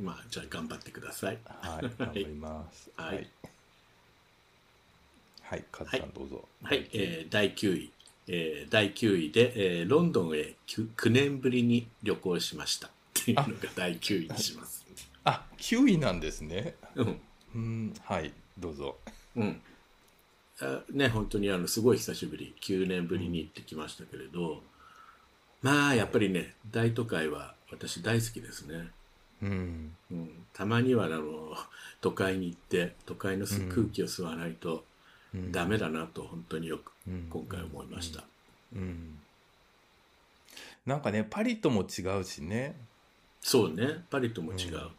[0.00, 1.38] まあじゃあ頑張ってください。
[1.44, 2.90] はい、頑張ります。
[2.96, 3.16] はい。
[3.16, 3.30] はい。
[5.42, 6.48] はい、カズさんどうぞ。
[6.62, 7.92] はい、えー第9位、
[8.28, 12.88] えー第9位で、えーロンドンへ 9, 9年ぶりに旅行しました。
[12.88, 14.86] っていうのが第9位にします。
[15.24, 16.74] あ、9位なんですね。
[16.94, 17.20] うん。
[17.54, 18.96] うん、はい、どうぞ。
[19.36, 19.60] うん。
[20.60, 24.62] あね本当にあのすごい久しぶり9年ぶりに行ってきましたけれど、
[25.62, 28.88] まあやっぱりね大都会は私大好きですね。
[29.40, 31.22] うん、うん、たまにはあの
[32.00, 34.80] 都会に行って都会の空気を吸わないとうん
[35.50, 37.26] ダメだなと本当によくうん。
[37.30, 38.24] 今回思いました、
[38.74, 39.18] うん。
[40.86, 42.74] なんかね、パリとも違うしね。
[43.40, 44.04] そうね。
[44.10, 44.90] パリとも違う、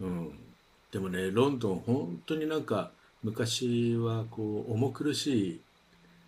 [0.00, 0.38] うん、うん。
[0.90, 2.90] でもねロンドン本当になんか
[3.22, 5.60] 昔はこう重苦しい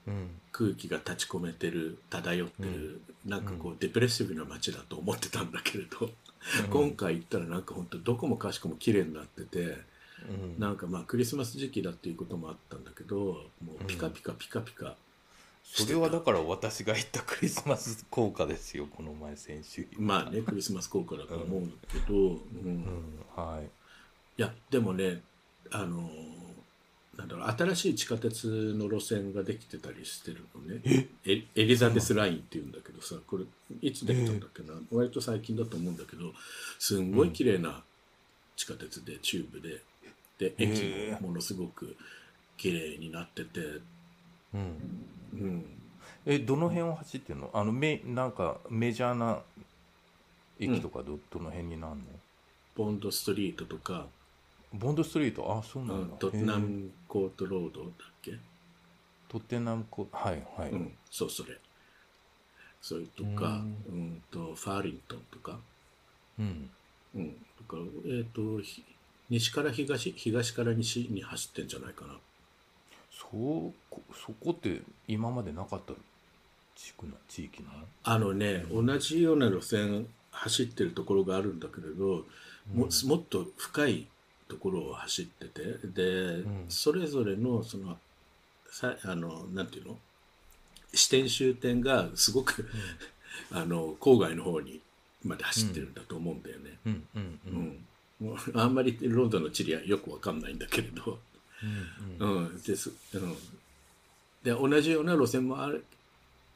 [0.06, 6.10] うん、空気が立ち込めてる漂ってる、なんかこうデプレッシブな街だと思ってたんだけれど、
[6.70, 9.78] 今回行ったらなんか本当どこもかしこも綺麗になってて、
[10.28, 14.96] うん、なんかまあクリスマス時期だっていうこともあったんだけどもうピカピカピカピカ。
[15.64, 19.86] それはだから私が言ったクリスマス効果ですよ、この前先週。
[19.98, 22.36] まあねクリスマス効果だと思うんだけど、うん。
[22.64, 22.94] うん、
[23.34, 23.64] はい。
[24.38, 25.22] いやでもね
[25.70, 26.10] あの
[27.16, 31.08] なんだろう新しい地下鉄の路線ができてたりしてるのね。
[31.24, 33.44] エエリザベスラインっていうんだけどさこれ
[33.80, 36.32] いつできたんだっけな、割と最近だと思うんだけど
[36.78, 37.82] すんごい綺麗な
[38.56, 39.80] 地下鉄でチューブで
[40.38, 41.96] で駅もものすごく
[42.56, 43.60] 綺麗になってて、
[44.52, 44.78] うん。
[45.32, 45.64] うん、
[46.26, 47.50] え、どの辺を走ってるの？
[47.52, 49.40] あの、め、なんかメジャーな
[50.58, 52.02] 駅とかど、どの辺になるの？
[52.76, 54.06] ボンドストリートとか、
[54.72, 56.14] ボンドストリート、あ、そううなんだ。
[56.14, 57.90] ん、トッテナムコートロードだっ
[58.22, 58.32] け、
[59.28, 60.70] トッテナムコ、はい、はい。
[60.70, 61.56] うん、そうそれ。
[62.82, 65.58] それとか、うん、とファーリントンとか、
[66.38, 66.70] うん。
[67.14, 67.36] うん、だ
[67.68, 68.84] からえっ、とひ
[69.30, 72.14] 西から東東から西に走ってんじゃないかな。
[73.12, 75.94] そうこ、そこって今までなかった
[76.76, 77.74] 地区な、地域なの？
[78.04, 82.24] あのね、同じような路線走ってるところがあるんだけれど、
[82.72, 84.06] ももっと深い
[84.48, 86.66] ところを走っててで、ん。
[86.68, 87.96] それぞれのその
[88.70, 89.98] さあのなんていうの？
[90.92, 92.68] 支点終点がすごく、
[93.50, 94.80] あの郊外の方に
[95.24, 96.78] まで走ってるんだと思うんだよね。
[96.86, 97.50] うん、うん、う。
[97.50, 97.86] うんん
[98.20, 101.20] も うあんまりロンドンの地理はよくわかんないんだけれど、
[102.20, 102.62] うん、うん。
[102.62, 102.90] です。
[103.14, 103.36] うん、
[104.42, 105.84] で同じような路線もある、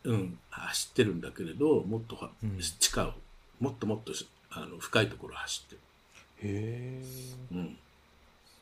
[0.05, 2.59] うん、走ってるんだけれどもっとは、うん。
[2.61, 3.15] 地下を
[3.61, 5.81] もっともっとしあの深いところを走ってる。
[6.41, 7.03] へえ。
[7.53, 7.79] うん、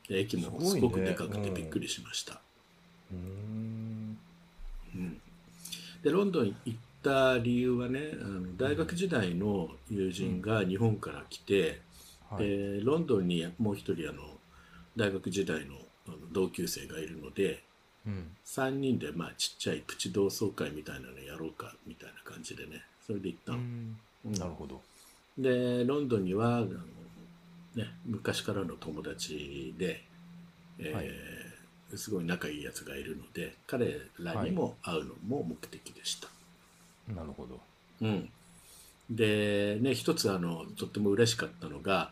[0.09, 2.41] で駅もすごくでかくてびっくりしました。
[3.13, 4.19] うん。
[4.95, 5.21] うん。
[6.03, 11.81] でロンドン行った理由はねあの大学時代の友人が日本から来て、
[12.31, 12.47] はい。
[12.47, 14.23] でロンドンにもう一人あの
[14.97, 15.75] 大学時代の
[16.09, 17.63] あの同級生がいるので
[18.07, 18.37] うん。
[18.45, 23.59] 3人でまあちっちゃいプチ同窓会みたいなのやろうかみたいな感じでねそれで行ったの。
[23.59, 24.81] うんうんなるほど。
[25.39, 26.67] でロンドンにはあの、
[27.75, 30.03] ね、昔からの友達で、
[30.79, 31.11] えーはい
[31.95, 36.29] すごい仲いいやつがいるので彼らにも会うのも目的でした。
[37.15, 37.61] なるほど。
[38.03, 38.29] うん、
[39.11, 42.11] でね一つあのとっても嬉しかったのが、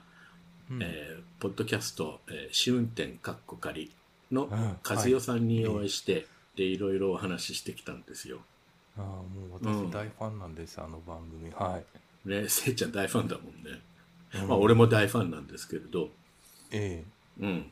[0.71, 3.91] うんえーポッドキャスト「えー試運転かっこ仮」
[4.33, 6.27] のうん和代さんにお会いして、
[6.57, 8.41] でいろいろお話ししてきたんですよ。
[8.97, 11.51] ああ、もううん私大ファンなんです、あの番組。
[11.51, 11.79] は
[12.25, 12.29] い。
[12.29, 13.81] ねせいちゃん大ファンだもんね。
[14.43, 16.09] うんまあ、俺も大ファンなんですけれど、
[16.71, 17.05] え
[17.41, 17.71] うん、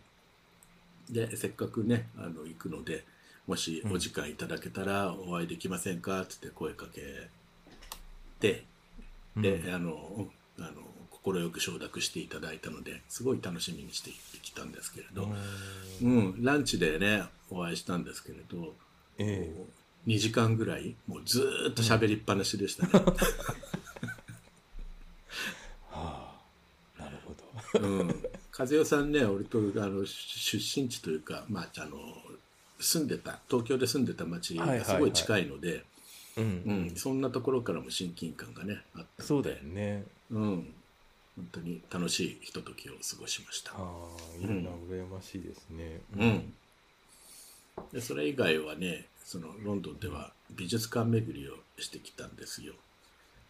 [1.11, 3.05] でせっかくねあの行くので
[3.47, 7.01] もしお時間いただけたらお会いできませんかっつって声かけ
[8.41, 8.72] てえ。
[9.37, 9.75] で、うん。
[9.75, 10.73] あのうんあの
[11.25, 14.11] 快く承諾していただいたのですごい楽しみにして
[14.43, 15.29] きたんですけれど、
[16.03, 16.43] うん。
[16.43, 18.75] ランチでねお会いしたんですけれど
[19.19, 19.49] え
[20.07, 22.93] 2時間ぐらいもうずーっと喋りっぱなしでしたね。
[25.91, 26.35] は
[26.99, 27.35] あ、なるほ
[27.79, 27.87] ど。
[27.87, 28.09] うん、
[28.57, 31.99] 和代さんね俺とあの出身地というか、まあ、あの
[32.81, 35.85] 住んでた東京で住んでた町がすごい近いので、
[36.37, 40.05] うん、うんそんなところからも親近感がねあったそうだよね。
[40.31, 40.75] うん、
[41.37, 43.73] 本当に楽しいひとときを過ごしました。
[43.73, 46.01] ああ、いいな、うん羨ましいですね。
[46.17, 46.55] うん、
[47.93, 52.75] でそれ以外はねそのロンドンでは美術館巡りをしてきたんですよ。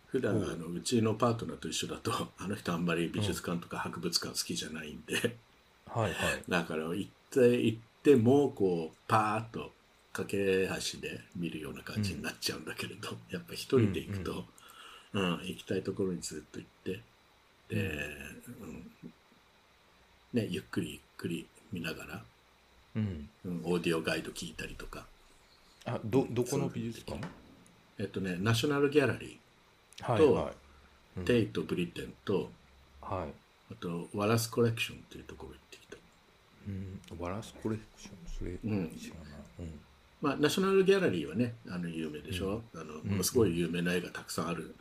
[0.07, 5.37] 普段あのうちのパートナーと一緒だと あの人あんまり美術館とか博物館好きじゃないんで、
[5.87, 6.43] はいはい。
[6.49, 9.73] だから行って行ってもこうパーッと
[10.13, 14.45] 駆け足で見るような感じになっちゃうんだけれど、やっぱ一人で行くと、
[15.15, 17.01] うん行きたいところにずっと行って
[17.69, 18.09] で、
[18.61, 18.91] うん。
[20.33, 22.25] ね、ゆっくりゆっくり見ながら、
[22.97, 23.29] うん。
[23.45, 25.07] うん、オーディオガイド聞いたりとか、
[25.85, 27.21] あどどこの美術館？
[27.99, 29.39] えっとね、ナショナルギャラリ
[29.99, 30.53] とはいはい。
[31.19, 31.23] うん。
[31.25, 32.51] ー、テイト・ブリテンと、
[33.01, 33.73] はい。
[33.73, 35.97] あと、ワラスコレクションっていうところ行ってきた。
[36.69, 37.01] うん。
[37.19, 38.17] ワラスコレクション？
[38.39, 38.91] それうん。
[38.99, 39.27] 知らない。
[39.61, 39.81] うん
[40.23, 44.75] まあ、ナショナルギャラリーはね、あの有名でしょ、あのものすごい有名な絵がたくさんある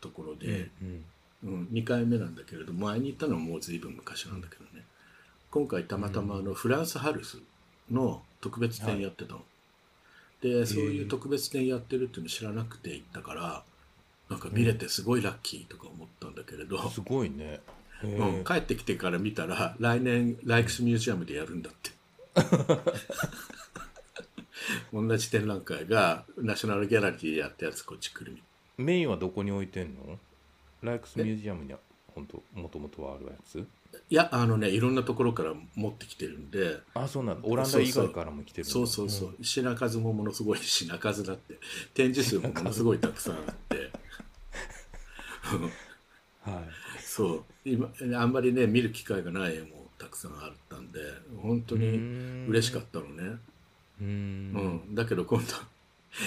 [0.00, 1.04] ところで、うん
[1.44, 1.68] うん。
[1.72, 4.84] 2回目なんだけれど前に行ったのはもう随分昔なんだけどね。
[5.50, 7.38] 今回たまたまあのフランスハルス
[7.90, 9.42] の特別展やってたの、
[10.42, 13.62] でそういう特別展やってるっていうの知らなくて行ったから
[14.28, 17.60] なんか見れてすごいラッキーとか思ったんだけれど、すごいね。
[18.02, 21.90] へうん、え帰ってきてから見たら来年ライクスミュージアムでやるんだって
[24.92, 28.32] 同じ展覧会がナショナルギャラリーでやったやつこっち来る
[28.78, 30.18] みメインはどこに置いてんの？
[30.82, 31.78] ライクスミュージアムには
[32.14, 33.66] 本当もともとはあるやつ？
[34.10, 36.78] いやあのねいろんなところから持ってきてるんで。
[36.94, 37.48] あそうなんだ。
[37.48, 39.10] オランダ以外からも来てるそうそう。
[39.10, 41.58] そう、品数もものすごい品数だって。
[41.94, 43.90] 展示数もものすごいたくさんあって。
[45.54, 45.56] う
[46.50, 46.64] んはい。
[47.00, 47.44] そう。
[47.64, 47.90] 今
[48.20, 51.00] あんまりね見る機会がない絵もたくさんあったんで
[51.40, 53.38] 本当に嬉しかったのね
[54.00, 54.90] うーうん。
[54.90, 55.52] ん、だけど今度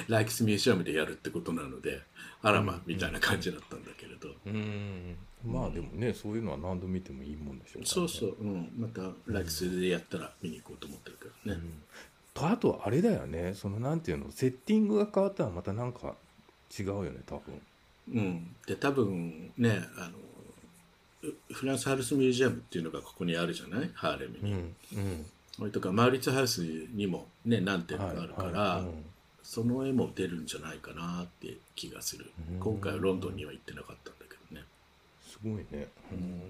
[0.08, 2.02] ライクスミュージアムでやるってことなので
[2.44, 5.18] あらまみたいな感じだったんだけれど、うーん。
[5.46, 7.86] まあでもねそういうのは何度見てもいいもんでしょうからね。
[7.88, 11.62] そうそう、うん、またライクスでやったら見に行こうと思ってるけどね、
[12.34, 13.54] とあとあれだよね。
[13.56, 16.16] そのなんていうのセッティングが変わったらまたなんか
[16.78, 17.62] 違うよね多分。
[18.14, 23.90] うん、で多分ねあのうフランスハルスミュージアムっていうのがここにあるじゃない？
[23.94, 24.76] ハーレムに、うん。
[24.94, 25.26] うん
[25.72, 29.06] とかマウリッツハウスにもね何点かあるから、はいはいうん。
[29.42, 32.32] その絵も出るんじゃないかなって気がする。
[32.52, 32.60] うん。
[32.60, 34.66] 今回はロンドンには行ってなかったんだけどね。
[35.28, 35.88] すごいね。
[36.12, 36.42] うん。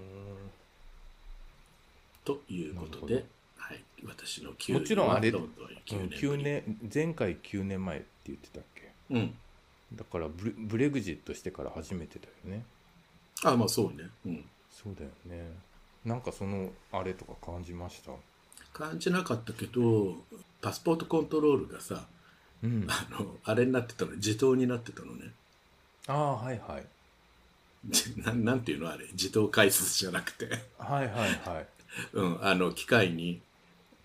[2.24, 3.24] ということで、
[3.56, 8.92] はい、私の9もちろんあれロンドンへ9年ぶ9り年前回9年前って言ってたっけ？
[9.10, 9.34] うん。
[9.94, 12.64] だからブレブレグジットしてから初めてだよね。
[13.42, 15.50] あまあそうね、うん、そうだよね。
[16.04, 18.12] なんかそのあれとか感じました？
[18.72, 20.16] 感じなかったけど
[20.60, 22.06] パスポートコントロールがさ
[22.62, 22.86] うん。
[22.88, 25.32] あのあれになってたの自動になってたのね。
[26.06, 26.84] ああはいはい。
[27.88, 29.06] じななんていうのあれ？
[29.12, 30.46] 自動解説じゃなくて、
[30.78, 31.66] はいはいはい。
[32.12, 33.40] うん、あの機械に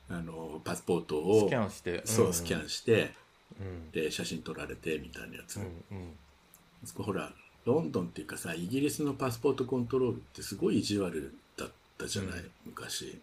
[0.10, 2.02] あのパスポートをスキャンして。
[2.06, 3.14] そうスキャンして
[3.60, 3.92] うん。
[3.92, 7.04] で写真撮られてみたいなやつ、うんうん。
[7.04, 7.34] ほら
[7.66, 12.52] ロンドンっていうかさイギリスのパスポートコントロールってすごい意地悪だったじゃない、うん。
[12.68, 13.20] 昔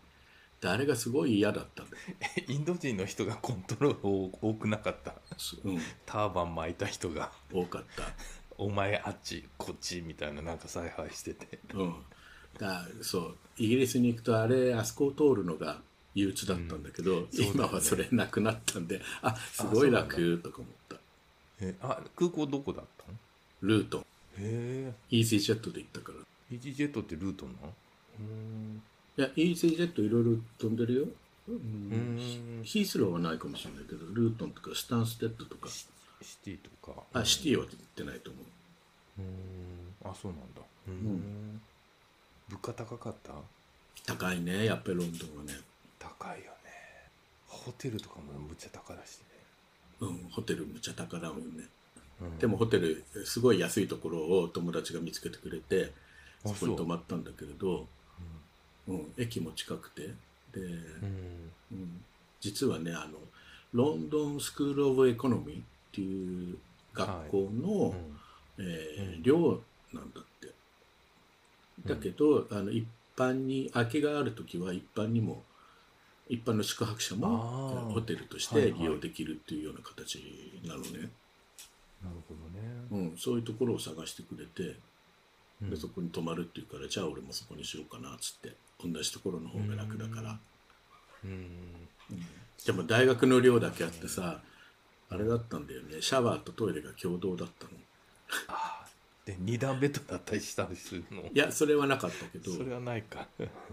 [0.62, 2.02] であれがすごい嫌だったんだよ、
[2.48, 5.14] インド人の人がコントロール多多くなかった？
[5.36, 7.32] すうん、ターバン巻いた人が。
[7.52, 8.04] 多かった。
[8.58, 11.58] お前あっちこっちみたいななんか采配してて。
[11.74, 11.94] うん、
[12.58, 13.36] だそう。
[13.58, 15.82] イギリスに行くとあれあそこを通るのが
[16.14, 17.50] 憂鬱だったんだけど、そうだよね。
[17.56, 20.96] 今はそれなくなったんであすごい楽とか思った。
[21.60, 23.18] えあ空港どこだったの？
[23.62, 24.06] ルートン。
[24.38, 26.18] へイージージェットで行ったから。
[26.52, 27.58] イージージェットってルートなの？
[28.20, 31.06] うージージェットいろいろ飛んでるよ、
[31.48, 31.54] うん。
[31.54, 31.58] う
[32.60, 32.62] ん。
[32.64, 35.68] ヒースローはないかもしれないけどルートンとかスタンステッドとか。
[35.68, 35.86] シ
[36.22, 37.02] シティとか。
[37.12, 38.44] あシティは行ってないと思う。
[39.20, 40.10] うん。
[40.10, 40.62] あそうなんだ。
[40.88, 41.60] うん。
[42.48, 43.32] 物価高かった？
[44.06, 45.52] 高いねやっぱりロンドンはね。
[45.98, 46.50] 高いよね。
[47.46, 49.24] ホテルとかもむっちゃ高だしね。
[50.00, 51.64] うんホテルむちゃ高だもんね。
[52.20, 52.38] うん。
[52.38, 55.92] でもホテルすごい安いところを友達が見つけてくれて
[56.44, 57.86] あそこに泊まったんだけれど、
[58.88, 60.02] うん、駅も近くて。
[60.52, 61.50] で、うん。
[61.72, 62.04] うん、
[62.40, 63.18] 実はねあの
[63.72, 66.58] ロンドンスクール・オブ・エコノミーっていう
[66.92, 67.94] 学校の、
[68.58, 68.64] うん。
[68.64, 69.22] えーうん。
[69.22, 69.60] 寮
[69.92, 70.52] なんだって。
[71.86, 75.42] だけど、あの一般に空きがある時は一般にも
[76.28, 78.72] 一般の宿泊者もホテルとしはいはい。
[78.72, 80.16] て利用できるっていうような形
[80.64, 81.10] なのね、
[82.02, 82.34] なるほ
[82.90, 83.10] どね。
[83.10, 84.76] うん、そういうところを探してくれて
[85.62, 85.70] うん。
[85.70, 90.38] でそこに泊まるっていうからじゃあ俺もそこにしようかなっつって同じところの方が楽だから、
[91.24, 91.48] うん。
[92.66, 94.40] でも大学の寮だけあってさ
[95.10, 96.00] あれだったんだよね。
[96.00, 97.70] シャワーとトイレが共同だったの。
[98.48, 98.84] あ
[99.26, 101.22] で二段ベッドだったりしたりするの？
[101.22, 102.52] いやそれはなかったけど。
[102.52, 103.26] それはないか。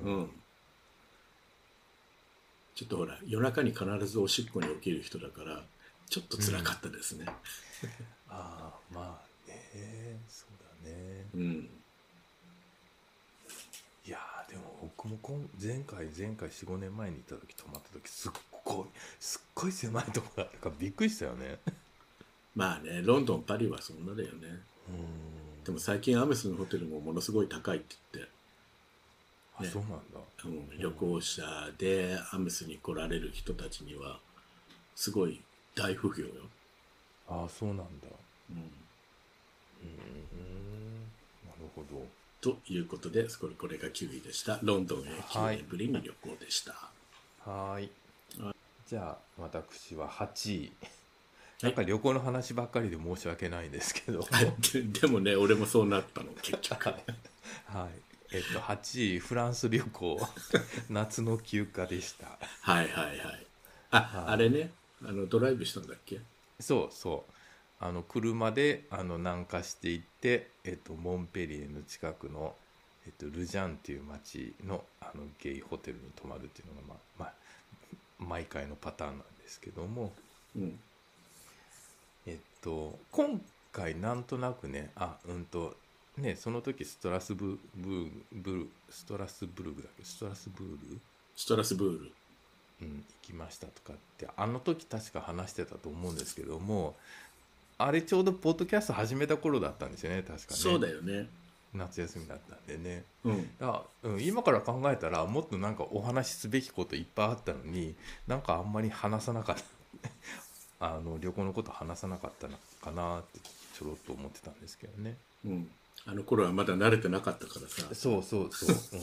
[0.04, 0.30] うん。
[2.76, 5.64] ちょっとほら夜中に必ずおしっこに起きる人だから
[6.10, 7.26] ちょっと辛かったですね。
[8.30, 10.18] ああまあね。
[10.30, 10.54] そう
[10.86, 11.26] だね。
[11.36, 11.70] うん、
[14.06, 18.32] いやーでも僕もこん前回前回45年前に行った時泊まった時すっ
[18.66, 18.86] ごい
[19.18, 21.58] すっごい狭いとこだったからびっくりしたよね。
[22.54, 24.60] まあねロンドンパリはそんなだよね。
[24.90, 25.64] うん。
[25.64, 28.32] でも最近アムスのホテルもものすごい高いって言って、
[29.60, 29.70] あ、ね。
[29.70, 30.00] そうなんだ。
[30.44, 31.44] うん、旅行者
[31.78, 34.20] でアムスに来られる人たちには
[34.96, 35.40] すごい
[35.76, 36.28] 大不評よ。
[37.30, 37.84] あそうなんだ。
[38.52, 41.04] うん、うーん。
[41.46, 42.06] なるほど
[42.42, 44.60] ということでこれこれが9位でした。
[44.64, 46.72] ロンドンへ9年ぶりに旅行でした。
[47.46, 47.92] はーい。
[48.88, 50.72] じゃあ私は8位い。
[51.62, 54.26] なんか旅行の話ばっかりで申し訳ないんですけど。
[54.74, 56.32] で でもね俺もそうなったの。
[56.42, 56.90] 結局。
[56.90, 57.00] はい。
[58.32, 60.20] えっと8位フランス旅行。
[60.90, 62.38] 夏の休暇でした。
[62.62, 63.48] はいはいはい。
[63.92, 64.34] あ、はい。
[64.34, 64.72] あれね。
[65.04, 66.20] あのドライブしたんだっけ？
[66.60, 67.34] そうそう
[67.82, 72.54] あの車であの南下していって、えっと、モンペリエの近くの、
[73.06, 77.34] えっと、ルジャンっていう町のあのゲイホテルに泊まるっていうのが、まあまあ、
[78.20, 80.12] 毎回のパターンなんですけども、
[80.56, 80.80] うん。
[82.28, 85.78] えっと、今回なんとなくねあうんと
[86.18, 90.04] ねその時ストラスブブーブルストラスブルグだっけ？
[90.04, 91.00] ストラスブール？
[91.36, 92.12] ストラスブール。
[92.82, 96.96] うん、行きましたとかってあの時確か話してたと思うんですけども
[97.82, 101.30] あれちょうどポッドキャスト始めた頃だったんですよね確かねそうだよね。
[101.74, 103.50] 夏休みだったんでねうん。
[103.58, 107.96] だから、うん、今から考えたらもっとなんかお話しすべきこといっぱいあったのに
[108.28, 109.66] なんかあんまり話さなかった
[110.98, 115.16] あの旅行のこと話さなかったのかなってちょろっと思ってたんですけどね
[115.46, 115.72] うん。
[116.06, 117.96] あの頃はまだ慣れてなかったからさ。
[117.96, 119.00] そうそうそう、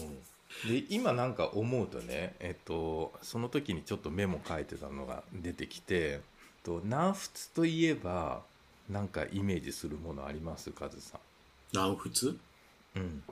[0.66, 8.42] うん、で今なんか思うとねえっとその時にちょっとメモ書いてたのが出てきてえっと南仏といえば
[8.88, 10.70] なんかイメージするものあります？
[10.70, 11.18] カズさ
[11.72, 12.26] 南仏？
[12.30, 12.38] ん
[12.94, 13.22] うん。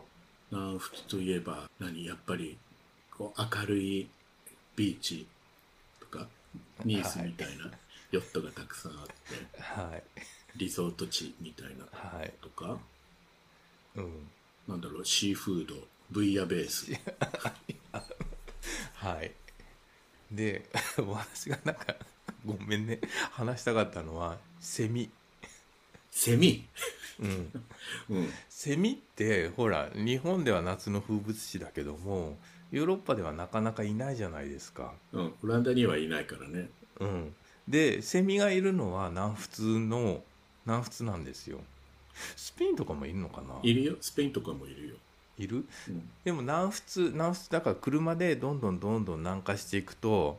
[0.51, 2.05] 南仏といえば何？
[2.05, 2.59] やっぱり
[3.17, 4.09] こう明るい
[4.77, 5.27] ビーチ
[6.01, 6.27] とか
[6.85, 7.71] ニースみたいな
[8.11, 9.13] ヨットがたくさんあって
[9.61, 10.03] はい。
[10.57, 12.33] リゾート地みたいなはい。
[12.43, 12.79] とか？
[13.97, 14.29] うん。
[14.69, 15.75] なんだろうシーフード
[16.11, 16.93] ブイヤベース。
[18.95, 19.33] はい。
[20.33, 21.95] で 私がなんか
[22.45, 23.01] ごめんね。
[23.31, 25.11] 話したかったのはセミ
[26.15, 26.65] セミ。
[27.21, 27.51] うん。
[28.09, 28.29] うん。
[28.49, 32.39] セミってほら日本では夏の風物詩だけども
[32.71, 34.93] ヨーロッパではなかなかいないじゃないですか。
[35.13, 35.35] うん。
[35.43, 36.71] オランダにはいないからね。
[37.01, 37.35] うん、
[37.69, 40.23] でセミがいるのは南仏の
[40.65, 41.59] 南仏なんですよ。
[42.37, 43.59] スペインとかもいるのかな？
[43.65, 43.97] いるよ。
[44.01, 44.95] スペインとかもいるよ、
[45.37, 45.65] いる？
[45.89, 50.39] うん、でも南仏南仏だから車でどんどんどんどん南下していくと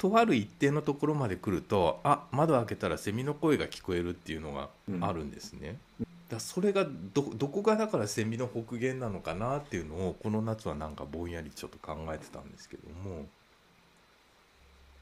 [0.00, 4.70] とある一定のところまで来るとあ窓開けたらセミの声が聞こえるっていうのが
[5.02, 5.78] あるんですね。
[6.00, 13.28] だからそれがどどこがだからセミの北限なのかなっていうのをこの夏はなんかぼんやりちょっと考えてたんですけども。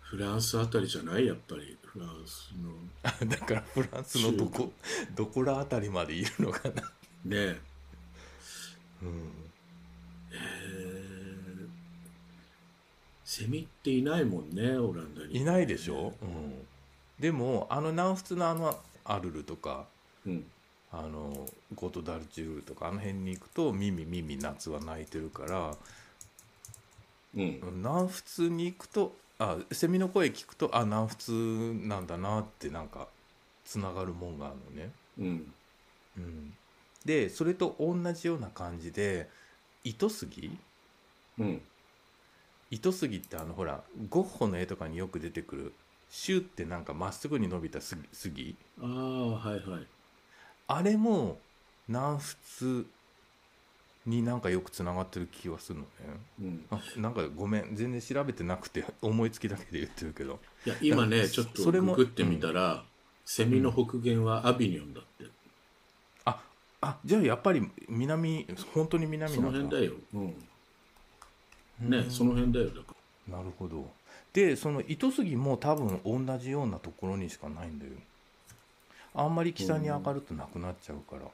[0.00, 3.28] フランスあたりじゃないやっぱりフランスの。
[3.30, 4.72] だからフランスのどこ
[5.14, 6.82] どこら辺りまでいるのかな。
[7.24, 7.61] ね
[9.00, 9.32] うん
[10.32, 11.08] えー
[13.28, 15.36] セミっていないもんねオランダに。
[15.36, 16.66] いないでしょ、うん、
[17.20, 19.84] でもあの南仏のあのアルルとか
[20.26, 20.46] うん。
[20.90, 25.76] あのゴトダルチュールとかあの辺に行くとミミミミ夏は鳴いてるから
[27.36, 27.60] うん。
[27.82, 31.30] 南仏に行くとあセミの声聞くとあ南仏
[31.86, 33.08] なんだなってなんか
[33.66, 34.90] つながるもんがあるのね。
[35.18, 35.52] うん。
[36.16, 36.54] うん、
[37.04, 39.28] でそれと同じような感じで
[39.84, 40.56] 糸杉？
[41.38, 41.60] うん
[42.70, 45.72] 糸杉ってあのほらゴッホの絵とかによく出てくる
[46.11, 48.57] シューってなんかまっすぐに伸びた杉杉。
[48.81, 48.87] ああ
[49.37, 49.87] はいはい。
[50.66, 51.38] あれも
[51.88, 52.87] 南仏
[54.07, 55.88] になんかよくつながってる気がするのね。
[56.40, 56.64] うん。
[56.70, 60.38] あなんかごめん全然調べてなくて思いつきだけで言ってるけど。
[60.64, 62.85] いや今ねだちょっとそれもググってみたら、
[63.24, 65.24] セミの北限はアビニョンだって、
[66.24, 66.40] あ
[66.81, 69.59] あじゃあやっぱり南本当に南そなんだ。
[69.59, 70.35] の辺だよ、うん、うん
[71.80, 72.94] ねその辺だよだか
[73.28, 73.90] なるほど。
[74.32, 77.92] でその糸杉も多分同じようなところにしかないんだよ。
[79.14, 81.29] あんまり北に上がるとなくなっちゃうから、っ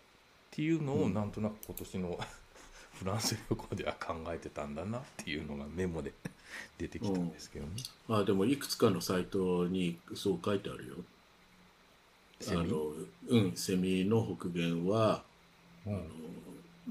[0.50, 1.14] ていうのをうん。
[1.14, 2.18] なんとなく今年の
[2.94, 6.12] フランス旅行では考えてたんだなっていうのがメモで
[6.78, 7.72] 出てきたんですけどね、
[8.08, 10.96] らあでもいくつかのサイトにそう書いてあるよ。
[12.48, 12.92] あの
[13.28, 15.24] うんセミの北限は
[15.86, 15.94] うん。
[15.94, 16.04] あの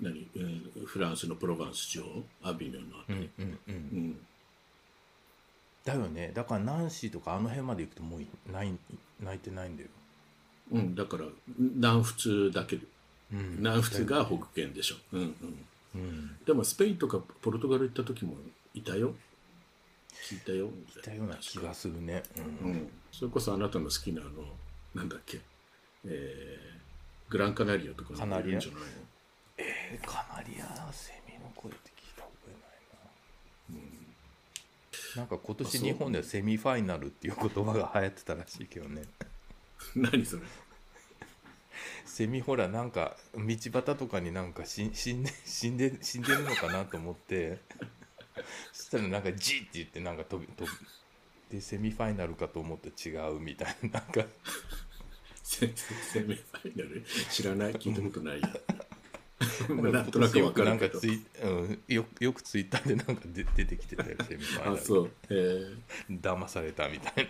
[0.02, 4.10] 何、えーフランスのプロヴァンス地方アビニョンのあたり、うんうんううん。
[4.10, 4.20] ん
[5.86, 6.32] だよね。
[6.34, 8.74] だからナンシーとかあの辺まで行くともういない
[9.22, 9.90] 泣いてないんだよ、
[10.72, 11.26] うん、だから
[11.58, 12.78] 南仏だけ。
[13.32, 13.58] うん。
[13.58, 15.66] 南仏が北限でしょ、うんうん、
[15.96, 16.38] うん。
[16.46, 18.36] でもスペインとかポルトガル行った時も
[18.74, 19.14] いたよ。
[20.30, 20.70] 聞いたよ。
[20.98, 22.24] いたような気がするね、
[22.64, 22.72] うん。
[22.72, 24.44] うん、それこそあなたの好きなあの
[24.96, 25.40] なんだっけ、
[26.06, 26.74] えー
[27.30, 28.88] グランカナリアとかカナリアいるんじゃないの？
[29.58, 33.82] えーカナリアセミの声って聞いた覚えない
[35.16, 39.04] な、なんか今年日本ではセミファイナルっていう言葉が流行ってたらしいけどね。
[39.96, 40.44] 何それ？
[42.06, 47.60] セミほらなんか道端とかになんか死んで死んで死んでるのかなと思って。
[48.74, 50.78] そしたらなんか「ジー」って言ってなんか飛び飛び
[51.56, 54.26] でセミファイナルかと思って違うみたいななんか。
[55.44, 55.74] セミ
[56.34, 57.04] ファイナル？
[57.30, 57.74] 知らない？
[57.76, 58.93] 聞いたことないやまあ
[59.92, 61.00] なんとなくわかるけど。
[61.88, 65.12] よよくツイッターでなんかで出てきてたよセミファイナルあそう。
[65.30, 66.22] えー。
[66.22, 67.28] 騙されたみたい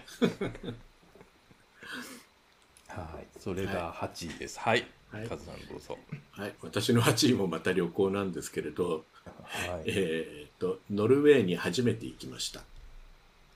[2.90, 3.04] な。
[3.04, 3.28] はい。
[3.40, 4.60] それが8位です。
[4.60, 5.28] はい、はい。
[5.28, 5.98] カズさんどうぞ。
[6.32, 9.04] はい、私の8位もまた旅行なんですけれど、
[9.46, 9.84] はい。
[9.88, 12.62] えー、とノルウェーに初めて行きました、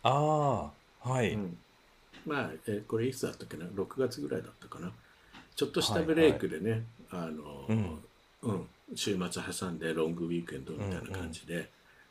[0.03, 0.71] あ
[1.03, 1.57] あはい、うん。
[2.25, 4.91] まあ、えーこれいつだったっけな？6月ぐらいだったかな？
[5.55, 8.03] ちょっとしたブレイクでね、あのうん
[8.43, 8.67] うん。
[8.95, 11.69] 週末挟んでロングウィークエンドみたいな感じで、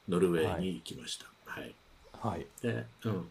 [0.09, 1.75] ノルウェーに行きました、はい。
[2.13, 2.47] はい。
[2.61, 3.29] で,、うん、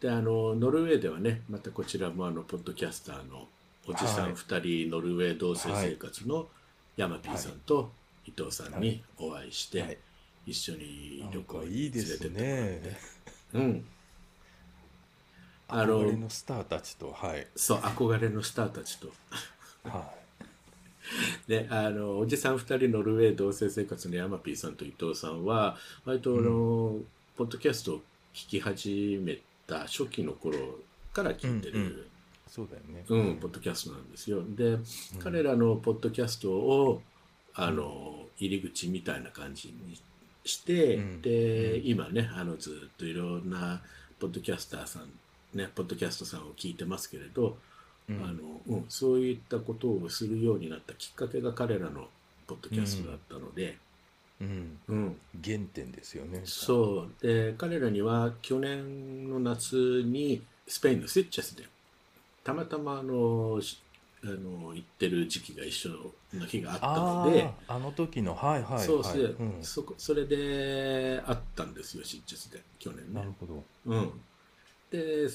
[0.00, 3.48] であのノルウェーではねまたこちらもあのポッドキャスターの
[3.86, 4.32] おじさんはい。
[4.34, 6.48] 2人、ノルウェー同棲生活の
[6.96, 7.92] ヤマピーさんと
[8.26, 9.98] 伊藤さんにお会いして、はい。
[10.46, 12.80] 一緒に旅行に連れてってもらって。
[12.80, 12.98] ね
[13.54, 13.84] うん。
[15.68, 17.46] あの憧れのスターたちとはい。
[17.56, 19.12] そう憧れのスターたちと。
[19.84, 20.12] は
[21.46, 27.00] であのおじさん2人ノルウェー同棲生活のヤマピーさんと伊藤さんは割とあの、
[27.36, 27.98] ポッドキャストを
[28.34, 30.78] 聞き始めた初期の頃
[31.12, 31.92] から聞いてる、うんうん。
[31.92, 31.94] い
[32.48, 33.04] そうだよね。
[33.08, 34.42] うん、ポッドキャストなんですよ。
[34.46, 34.78] で、
[35.18, 37.02] 彼らのポッドキャストを、
[37.54, 39.98] あの、入り口みたいな感じに
[40.44, 41.22] して、うん。
[41.22, 43.82] で、今ね、あの、ずっといろんな
[44.18, 45.08] ポッドキャスターさん、
[45.56, 47.54] ね、ポッドキャストさんを聞いてますけれど、うん
[48.08, 52.08] あの、うん、そういったことをするようになったきっかけが彼らの
[52.46, 53.78] ポッドキャストだったので、
[54.40, 54.78] うん。
[54.88, 56.42] うん、原点ですよね。
[56.44, 57.26] そう。
[57.26, 61.64] で、彼らには去年の夏にスペインのスイッチェスで、
[62.44, 63.80] たまたまあの、し
[64.24, 65.88] あの行ってる時期が一緒
[66.32, 69.58] の日があったあので、ああの時のはいはいそうではいうん。
[69.62, 73.20] そこそれであったんですよ、スイッチェスで、去年ね。
[73.20, 73.32] なる。
[73.40, 73.64] ほど。
[73.86, 74.20] うん。
[74.90, 75.28] で、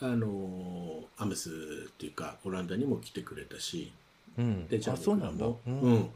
[0.00, 1.50] あの、アムス
[1.88, 3.92] っていうか、オランダにも来てくれたし、
[4.38, 4.68] うん。
[4.68, 5.46] でじゃああそうなんだ。
[5.46, 5.92] 僕らもうん。
[5.92, 6.10] うん。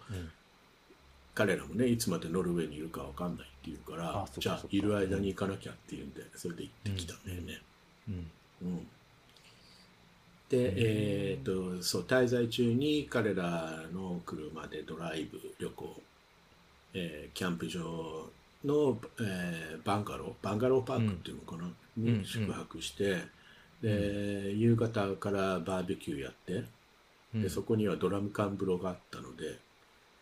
[1.35, 7.62] 彼らもねいつまでノルウェーにいるかわかんないっていうからじゃあいる間に行かなきゃっていうんでそれで行ってきたんだよね。
[8.09, 8.31] うん。
[8.62, 8.78] うん。
[10.51, 16.03] で、えっとそう滞在中に彼らの車でドライブ旅行、
[16.95, 18.28] えーキャンプ場
[18.64, 20.45] の、えーバンガロー。
[20.45, 21.74] バンガローパークっていうのかな、ん。
[21.97, 23.22] に宿泊して、
[23.83, 26.64] で夕方からバーベキューやって、
[27.35, 27.43] うん。
[27.43, 29.59] でそこにはドラム缶風呂があったので、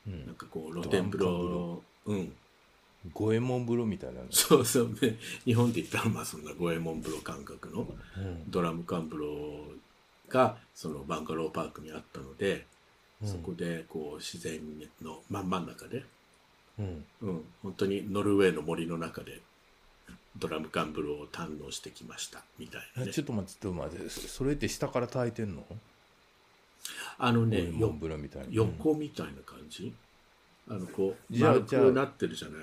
[0.07, 0.27] うん。
[0.27, 1.83] なんかこう露天風呂。
[2.07, 2.33] うん。
[3.15, 4.89] 五右衛門風呂みたいなのそうそう。
[5.01, 7.87] ね日本で言ったらまあそんな五右衛門風呂感覚の。
[8.17, 8.51] うん。
[8.51, 9.27] ドラム缶風呂
[10.29, 12.67] がそのバンガローパークにあったので、
[13.23, 13.29] うん。
[13.29, 14.61] そこでこう自然
[15.03, 16.05] の真ん真ん中で、
[16.79, 17.05] うん。
[17.23, 19.41] うん、本当にノルウェーの森の中で
[20.39, 23.11] ドラム缶風呂を堪能してきましたみたいなね。
[23.11, 25.67] えちょっと待ってちょっと待ってそそれって下から炊いてんの？
[27.19, 28.49] あのねよ門風呂みたいな。
[28.51, 29.93] 横みたいな感じ？
[30.71, 32.61] あのこう丸くなってるじゃない？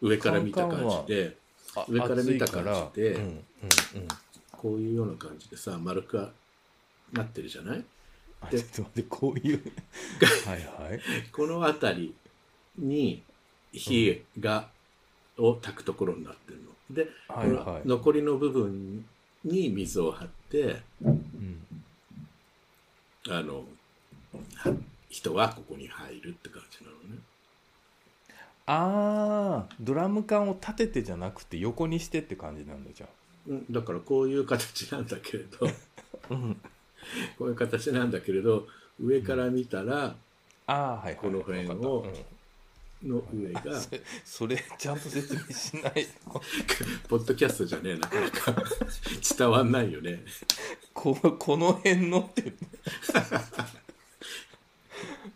[0.00, 1.36] 上から見た感じで。
[1.74, 3.42] あ上から見た感じでうんうんうん。
[4.52, 6.28] こういうような感じでさ丸く
[7.12, 7.84] なってるじゃない？
[8.40, 9.62] あでちょっと待ってこういう。
[10.46, 11.00] はいはい。
[11.32, 12.14] この辺り
[12.78, 13.22] に
[13.72, 14.68] 火が、
[15.36, 16.70] を炊くところになってるの。
[16.90, 17.88] で、はいはい。
[17.88, 19.04] 残りの部分
[19.44, 21.62] に水を張ってうん。
[23.28, 23.64] あの
[24.54, 24.72] は
[25.08, 27.20] 人はここに入るって感じなのね。
[28.68, 33.06] ああドラム缶を立ててじゃなくて横にしてって感じなんだじゃ
[33.46, 35.66] うんだからこういう形なんだけれど。
[35.68, 35.70] あ
[36.30, 36.60] うん。
[37.38, 38.66] こういう形なんだけれど
[39.00, 40.16] 上から見たら
[40.66, 41.16] ああはいはい。
[41.16, 42.06] この辺を
[43.06, 43.88] の上が そ
[44.24, 46.42] それちゃんと説明しないと
[47.08, 48.54] ポッドキャストじゃねえなかなか。
[49.36, 50.24] 伝わんないよね。
[50.92, 52.52] ここの辺のって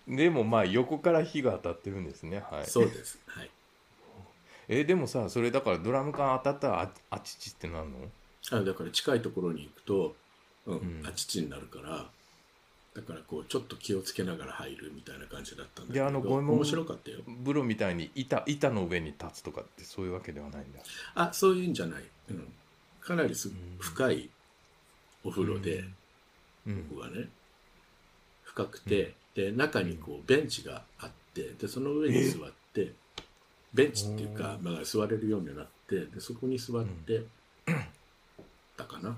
[0.09, 2.43] でもまあ横から火が当たってるんですね。
[2.51, 2.67] はい。
[2.67, 3.19] そうです。
[3.27, 3.51] はい。
[4.69, 8.11] えでもさそれだからドラム缶当たったらああちちってなんの？
[8.51, 10.17] あだから近いところに行くと、
[10.67, 11.07] うんうん。
[11.07, 12.11] あちちになるから
[12.95, 17.19] だからこうちょっと気をつけながら入るみたいな感じだったんだけでどあの五右衛門面白かったよ。
[17.45, 20.81] 風呂みたいに板板の上に立つとかってそういうわけではないんだ。
[21.15, 22.53] あそういうんじゃない、うん、
[23.01, 24.29] かなりすん深い
[25.25, 25.85] お風呂で、
[26.67, 26.89] うん。
[26.89, 27.29] 僕はね。
[28.43, 32.93] 深深くて、で中にこうベンチがあってでその上に座って
[33.73, 37.23] ベンチっていうか、まあ、座れるようになってでそこに座って
[38.77, 39.17] たかな、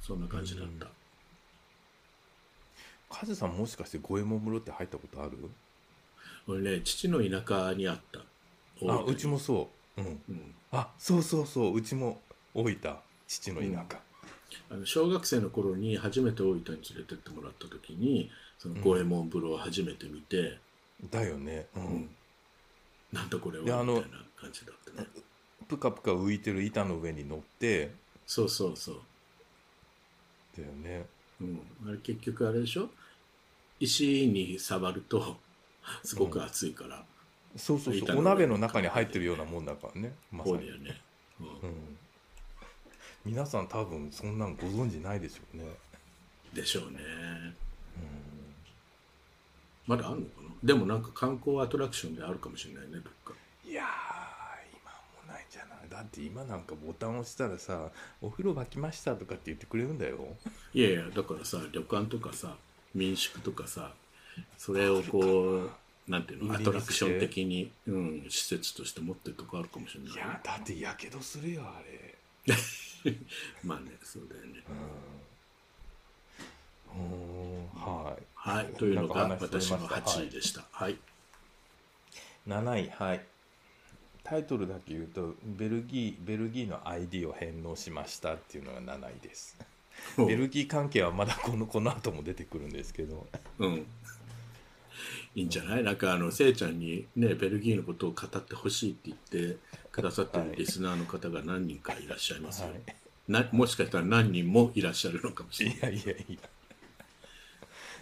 [0.00, 0.86] そんな感じだった、
[3.12, 5.32] カズさんもしかして五右衛門風呂って入ったことある？
[6.48, 8.20] 俺ね父の田舎にあった。
[8.90, 10.00] あうちもそう。
[10.00, 10.20] うん。
[10.28, 10.54] うん。
[10.72, 11.76] あそうそうそう。
[11.76, 12.20] うちも
[12.54, 12.78] 大分
[13.28, 14.00] 父の田舎、
[14.70, 20.58] あの小学生の頃に初めて大分に連れてってもらった時にその五右衛門風呂を初めて見て、
[21.10, 21.66] だよね。
[21.76, 22.10] うん、うん。
[23.12, 25.08] なんだこれはみであのたいな感じだったね。
[25.68, 27.92] プカプカ浮いてる板の上に乗って。
[28.26, 28.96] そうそうそう、
[30.56, 31.06] だよね。
[31.40, 32.88] うん、あれ結局あれでしょ？
[33.82, 35.36] 石に触ると
[36.04, 37.04] すごく熱いから、
[37.56, 40.12] そうそう板の上そうお鍋の中に入ってるようなもんだからね。
[40.30, 40.56] まさに。
[40.56, 41.00] そうだよね、
[41.40, 41.46] うん。
[41.46, 41.98] うん。
[43.24, 45.64] 皆さん多分そんなんご存知ないでしょうね。
[46.54, 46.98] でしょうね。
[49.84, 50.48] まだあんのかな？
[50.62, 53.34] でもなんか観光アトラクションであるかもしれないねどっか。
[53.68, 53.86] いやー
[54.80, 54.92] 今
[55.26, 55.88] もないんじゃない？
[55.90, 57.90] だって今なんかボタン押したらさ
[58.22, 60.18] 「お風呂沸きました」とかって言ってくれるんだよ。
[60.72, 62.56] いやいやだからさ旅館とかさ
[62.94, 63.92] 民宿とかさ
[64.58, 65.70] それをこう
[66.08, 66.54] なんていうの？
[66.54, 67.20] アトラクション？
[67.20, 70.12] 的に、うん、施設として持ってるとこあるかもしれない。
[70.12, 72.14] いやだってやけどするよあれ。
[73.62, 74.62] まあねそうだよね。
[76.94, 77.80] うん。
[77.80, 78.22] はい。
[78.34, 80.20] はいというのが私のしとりました。
[80.20, 80.64] 8位でした。
[80.72, 80.98] はい、
[82.48, 83.24] 7位はい。
[84.24, 89.56] タイトルだけ言うとベルギーベルギーの ID を返納しましたっていうのが7位です
[90.18, 93.26] ベルギー関係はまだこのこの後も出てくるんですけど。
[93.58, 93.86] うん。
[95.34, 95.82] いいんじゃない？
[95.82, 99.56] なんかあのせいちゃんにねベルギーのことを語ってほしいって言って
[99.90, 102.80] くださってるリスナーの方が何人かいらっしゃいますよ、はい。
[103.28, 105.94] なもしかしたら何人もいらっしゃるのかもしれない。
[105.94, 106.36] いやいやいや。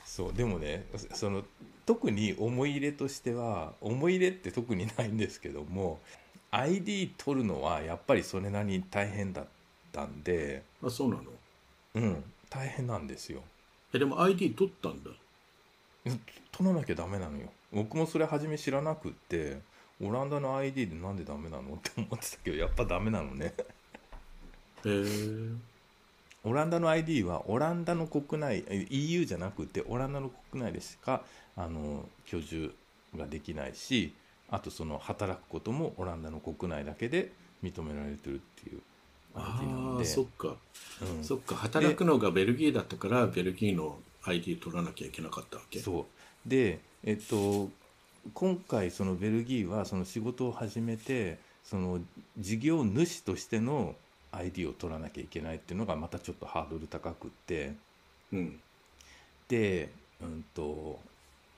[0.05, 1.45] そうでもねその
[1.87, 6.01] 特に思い入れとしては思い入れって特にないんですけども
[6.51, 9.45] ID 取るのはやっぱりそれなりに大変だっ
[9.93, 10.65] たんで。
[10.85, 11.23] あそうなの？
[11.95, 12.25] うん。
[12.49, 13.43] 大変なんですよ。
[13.93, 15.11] えでも ID 取ったんだ。
[16.53, 17.49] 取らなきゃダメなのよ。
[17.73, 19.59] 僕もそれ初め知らなくって
[20.03, 21.75] オランダの ID でなんでダメなの？
[21.75, 23.55] って思ってたけどやっぱダメなのね。
[24.85, 25.71] へえ
[26.43, 31.23] オランダの ID はオランダの国内え EU じゃなくてオランダの国内でしか
[31.55, 32.75] あの居住
[33.15, 34.15] ができないし
[34.51, 37.31] あとその働くこともオランダの国内だけで
[37.63, 38.81] 認められてるっていう
[39.35, 40.05] ID なんあで。
[40.05, 40.57] あそっか、
[41.17, 41.25] うん。
[41.25, 41.55] そっか。
[41.55, 45.79] 働くのがベルギーだったからベルギーの ID 取らなきゃいけなかったわけ。
[45.81, 46.49] そう。
[46.49, 47.71] でえっと
[48.35, 52.01] 今回そのベルギーはその仕事を始めてその
[52.39, 53.95] 事業主としての
[54.33, 57.75] ID を取らなきゃいけないっていうのがまたちょっとハードル高くって。
[58.33, 58.61] うん。
[59.49, 59.91] で、
[60.23, 61.01] うんと、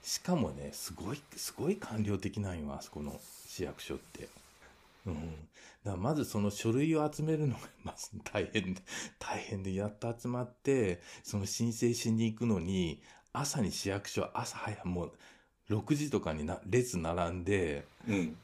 [0.02, 4.28] しかもね、すごい、すごい官僚的なんよ、あそこの市役所って。
[5.06, 5.48] うん。
[5.84, 8.82] だまずその書類を集めるのがまず大変で、
[9.18, 13.00] 大変で、やっと集まって、その申請しに行くのに、
[13.32, 15.12] 朝に市役所、朝早もう
[15.70, 18.36] 6時とかにな列並んで、うん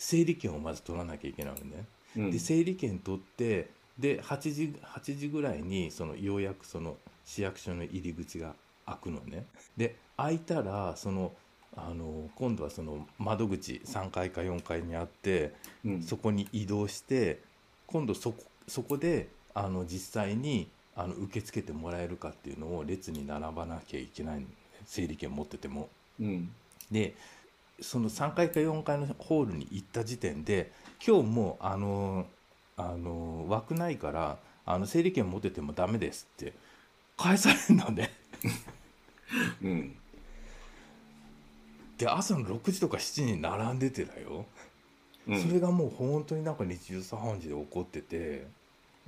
[0.00, 1.84] 整理券をまず取らなきゃいけないのね。
[2.16, 8.54] うんで整理券取ってで8時 ,8 時ぐらいにそのようやくその市役所の入り口が
[8.86, 9.44] 開くのね
[9.76, 11.32] で開いたらその
[11.76, 15.52] あの今度はその窓口3階か4階にあって
[15.84, 16.02] うん。
[16.02, 17.40] そこに移動して
[17.86, 24.44] 今度そこそこであの実際にあの受け付けてもらえるかっていうのを列に並ばなきゃいけない
[24.84, 25.88] 整理券持ってても。
[26.20, 26.50] うん。
[26.90, 27.14] で
[27.80, 30.72] その3階か4階のホールに行った時点で
[31.06, 32.26] 今日もうあの
[32.76, 36.52] あの枠ないからあの整理券持っててもダメですって
[37.16, 38.12] 返されるのね
[39.62, 39.96] うん
[41.98, 44.46] で朝の6時とか7時に並んでてだよ、
[45.26, 45.42] うん。
[45.42, 48.46] それがもう本当になんか日中茶飯事で起こってて。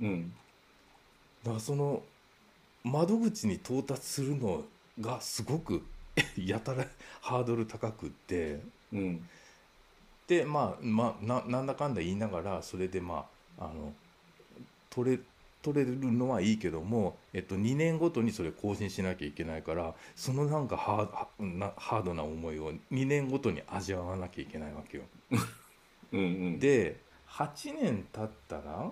[0.01, 0.33] うん。
[1.43, 2.03] だからその
[2.83, 4.63] 窓口に到達するの
[4.99, 5.83] がすごく
[6.37, 6.85] やたら
[7.21, 8.59] ハードル高くって。
[8.91, 9.29] うん。
[10.27, 13.25] でまあまあななんだかんだ言いながらそれでま
[13.57, 13.93] ああの
[14.89, 15.19] 取れ
[15.61, 25.03] 取れるのはいいけども、えっと、2年ごとにそれ更新しなきゃいけないからそのなんかハーはなハードな思いを2年ごとに味わわなきゃいけないわけよ。
[26.11, 26.59] うんうん。
[26.59, 28.91] で8年経ったら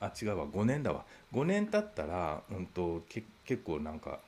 [0.00, 1.04] あ違うわ5年だわ。
[1.32, 4.20] 5年経ったら、うん、とけ結構なんか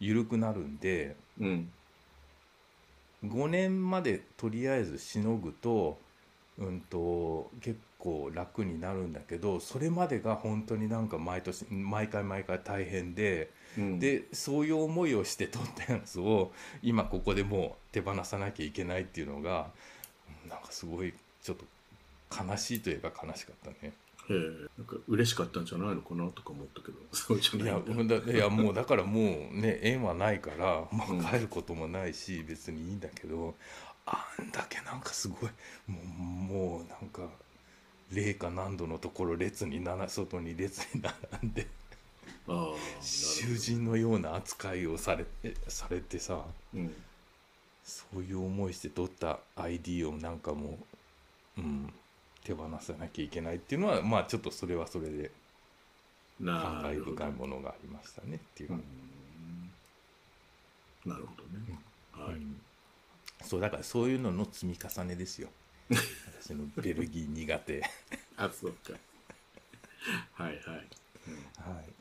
[0.00, 1.70] 緩くなるんでうん。
[3.24, 5.98] 5年までとりあえずしのぐと
[6.58, 13.98] うんと結構楽になるんだけどそれまでが本当になんか毎年毎回毎回大変で、うん。
[13.98, 19.70] でそういう思いをして撮ったやつを今ここでもう手放さなきゃいけないっていうのが
[20.44, 21.64] うんなんかすごいちょっと
[22.44, 23.92] 悲しいといえば悲しかったね。
[24.28, 24.34] へえ。
[24.78, 26.98] なんか嬉しかったんじゃないのかなとか思ったけど。
[27.12, 29.24] そうじゃいやないいやもうだからもう
[29.56, 31.26] ね 縁はないから、まうん。
[31.26, 33.54] あ、帰ることもないし別にいいんだけど
[34.04, 35.50] あんだけなんかすごい
[35.86, 37.28] もうもうなんか
[38.12, 41.66] 零下何度のところ列になら外に列に並んで
[43.00, 45.24] 囚人のような扱いをされ
[45.66, 46.44] されてさど
[46.74, 46.94] うん。
[47.86, 50.76] そういう思いして取った ID をなんかも
[51.56, 51.92] う、うん、
[52.42, 55.30] 手放さなきゃいけないっていうのはまあちょっとそれはそれで
[56.44, 58.70] 感慨深いものがありましたねっていう。
[61.06, 61.78] なるほどね、
[62.10, 62.60] はい、うん。
[63.42, 65.48] そうだからそういうのの積み重ねですよ
[66.40, 67.82] 私のベルギー苦手。
[68.36, 68.92] あそうか。
[70.34, 70.58] はいはい、
[71.28, 71.72] うん。
[71.74, 71.96] はい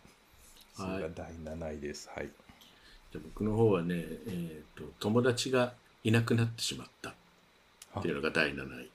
[0.76, 2.10] それが第7位です。
[2.14, 2.30] はい。
[3.12, 3.96] じゃあ僕の方はね、
[4.28, 5.74] えー、と友達が
[6.04, 7.14] いなくなってしまった。
[7.98, 8.90] っていうのが第7位。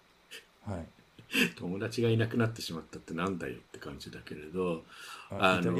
[0.67, 0.87] はい。
[1.57, 4.85] 友達がいなくなってしまったってなんだよって感じだけれど
[5.31, 5.77] あの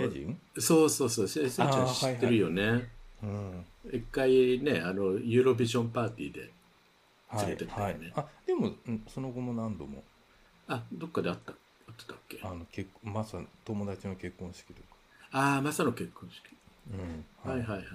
[0.59, 2.89] そうそうそうせいせいちゃん知ってるよね、
[3.23, 3.67] うん。
[3.93, 6.51] 一回ねあのユーロビジョンパーティーではい
[7.37, 7.93] 連れてったはい。
[7.93, 10.03] よねあでもうんその後も何度も。
[10.69, 11.57] あどっかで会った会
[11.93, 12.41] ってたっけ？
[12.43, 14.89] あの結婚まさ友達の結婚式とか。
[15.33, 16.43] ああまさの結婚式。
[16.93, 17.61] うんはい。
[17.61, 17.87] はいはいはい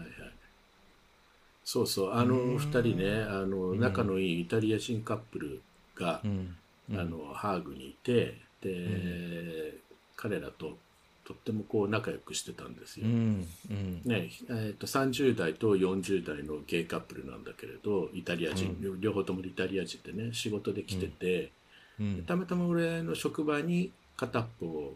[1.64, 2.58] そうそうあのうん。
[2.58, 3.80] 二人ねあのうん。
[3.80, 5.62] 仲のいいイタリア人カップル
[5.96, 6.56] が、うん。
[6.92, 7.00] うん。
[7.00, 9.78] あのハーグにいてで、
[10.16, 10.78] 彼らと
[11.26, 13.08] とってもこう仲良くしてたんですよ。
[13.08, 14.02] うんうん。
[14.06, 21.52] ねえー、と30代と40代のゲイカップルなんだけれどイタリア人、両両方ともイタリア人でね仕事で来てて、
[22.00, 22.24] うん。
[22.26, 24.94] たまたま俺の職場に片っぽ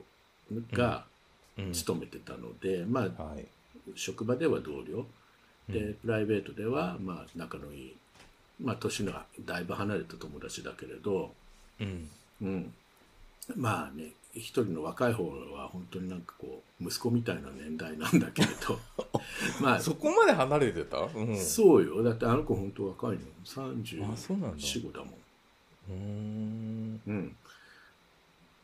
[0.72, 1.06] が
[1.58, 1.74] うん。
[1.74, 3.46] 勤めてたので、まあはい。
[3.96, 5.06] 職場では同僚。
[5.68, 7.96] で、プライベートではまあ仲のいい
[8.62, 9.14] まあ年の
[9.46, 11.32] だいぶ離れた友達だけれど、
[11.80, 12.10] うん。
[12.42, 12.74] うん、
[13.56, 18.80] まあね一人の若い方は本当になんかこう息子みたいな年代なんだけれど。
[19.62, 21.00] まあそこまで離れてた？
[21.00, 21.38] うん。
[21.38, 22.04] そうよ。
[22.04, 24.58] だってあの子本当若いのあそうなんだ。
[24.58, 25.10] 34だもん。
[25.10, 27.02] うーん。
[27.08, 27.36] うん、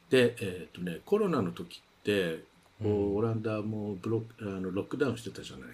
[0.09, 2.43] でえっ、とねコロナの時って
[2.81, 3.15] こう、うん。
[3.17, 5.69] オランダもブロックあのロックダウンしてたじゃない。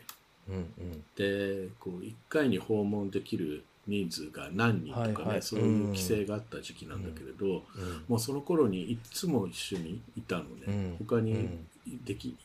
[0.50, 1.04] うんうん。
[1.16, 5.42] でこう1回に訪問できる人数が何人とかね、はいはい。
[5.42, 7.62] そういう規制があった時期なんだけれど、うん。
[8.08, 10.96] もうその頃にいつも一緒にいたのね、うん。
[11.00, 11.68] 他にうん。
[12.06, 12.36] でき、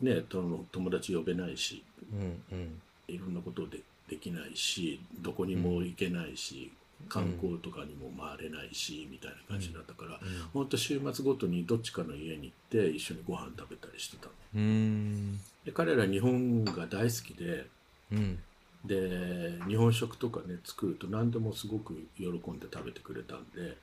[0.00, 2.42] ねとの友達呼べないしうん。
[2.50, 2.80] うん。
[3.08, 3.78] いろんなことで
[4.08, 6.72] できないしどこにも行けないし、
[7.08, 10.20] 観光とかにも回れないし、みたいな感じだったから、
[10.52, 10.68] ほん。
[10.68, 14.32] と週末ごとにどっちかの家に行って一緒にご飯食べたりしてたの。
[15.64, 17.66] で彼ら日本が大好きで
[18.12, 18.38] うん
[18.84, 23.74] で日本食とかね作ると何でもすごく喜んで食べてくれたんでっ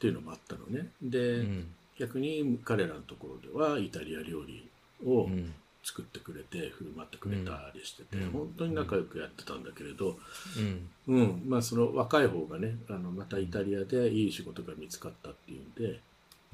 [0.00, 0.88] ていうのもあったのね。
[1.00, 1.74] で、うん。
[1.98, 4.68] 逆に彼らのところではイタリア料理
[5.06, 5.54] をうん。
[5.84, 8.30] 作ってくれて振る舞ってくれたりしてて、うん。
[8.30, 10.16] 本当に仲良くやってたんだけれど、
[10.56, 10.88] うん。
[11.08, 11.42] うん。
[11.44, 16.00] まあその若い方がねあのまたイタリアでいい仕事が見つかったっていうんで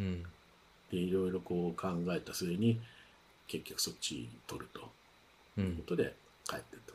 [0.01, 0.23] うん。
[0.91, 2.81] でいろいろこう考えた末に
[3.47, 4.91] 結局そっち取ると
[5.59, 6.15] ういうんことで
[6.49, 6.95] 帰ってった。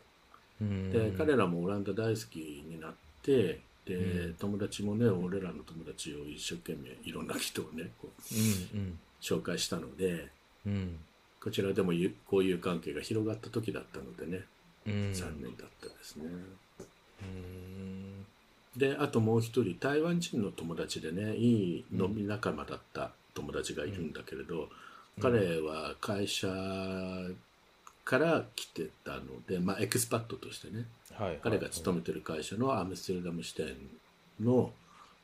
[0.64, 0.92] うん。
[0.92, 4.34] で彼らもオランダ大好きになってで、うん。
[4.36, 10.30] 友達もね俺らの友達を一生懸命いろんな人をねこううん紹介したので
[10.66, 10.98] うん。
[11.42, 14.46] こちらでもゆ交友関係が広がった時だったのでね
[14.88, 15.14] うん。
[15.14, 16.26] 残念だったですね。
[17.22, 18.26] うん。
[18.78, 24.70] であともう一人台湾人の友達でねいい飲み仲間だった友達がいるんだけれど、
[25.20, 26.48] 彼は会社
[28.06, 33.76] から来てたので、まあ、エクスパットとしてねはい彼が勤めてる会社のアムステルダム支店
[34.42, 34.72] の、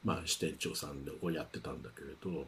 [0.05, 2.45] まあ、支店長さんをやってたんだけれど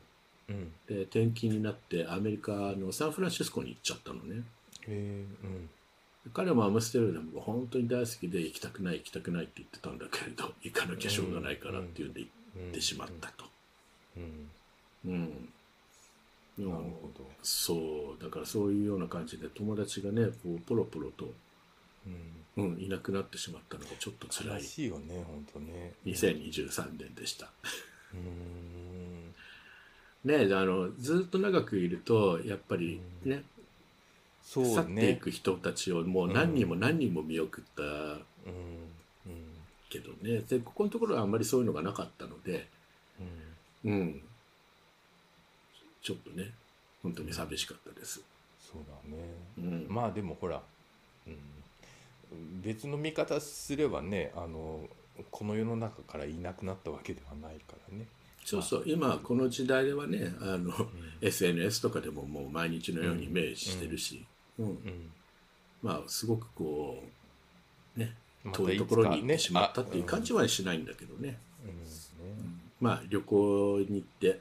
[0.49, 0.71] うん。
[0.88, 4.43] で転勤になってアメリカのサンフランシスコに行っちゃったのね。
[4.88, 5.69] へえうん。
[6.34, 12.27] 彼もアムステルダムが本当に大好きで行きたくない行きたくないって言ってたんだけれど行かなきゃしょうがないからっていうんで行
[12.69, 13.45] ってしまったと。
[14.17, 14.49] うん。
[15.05, 15.49] うん
[16.57, 17.25] なるほど。
[17.41, 21.33] そうだからそういうような感じで友達がねこうポロポロと、
[22.05, 22.41] うん。
[22.57, 25.93] うん、いなくなってしまったのがちょっと辛悲いしいよね本当ね。
[26.05, 27.49] 2023年でした。
[28.13, 29.33] うん。
[30.25, 33.43] ねあのずっと長くいるとやっぱりね、
[34.43, 38.19] そう去っていねく人たちをもう何人も何人も見送ったうん。
[39.25, 39.41] うん。
[39.89, 40.41] けどね。
[40.41, 42.67] でここのところはあんまりそういうのがなかったので、
[43.85, 44.21] うん。
[46.01, 46.51] ちょっとね、
[47.03, 48.21] 本当に寂しかったです。
[48.59, 49.23] そうだね、
[49.57, 49.87] うん。
[49.89, 50.61] まあでもほら、
[51.27, 54.87] うん、別の見方すればねあの
[55.29, 58.05] この世の中からいなくなったわけではないからね。
[58.43, 60.73] そうそう、今この時代ではね、あの、
[61.21, 64.25] SNS とかでももう毎日のようにイメージしてるし、
[64.57, 64.65] うん。
[64.65, 65.11] うん。
[65.83, 67.03] まあ、すごくこ
[67.95, 68.15] う、ね、
[68.51, 71.37] 遠いところに行ってしまったっていう感じはしないんだけどね。
[72.79, 74.39] まあ、旅行に行って、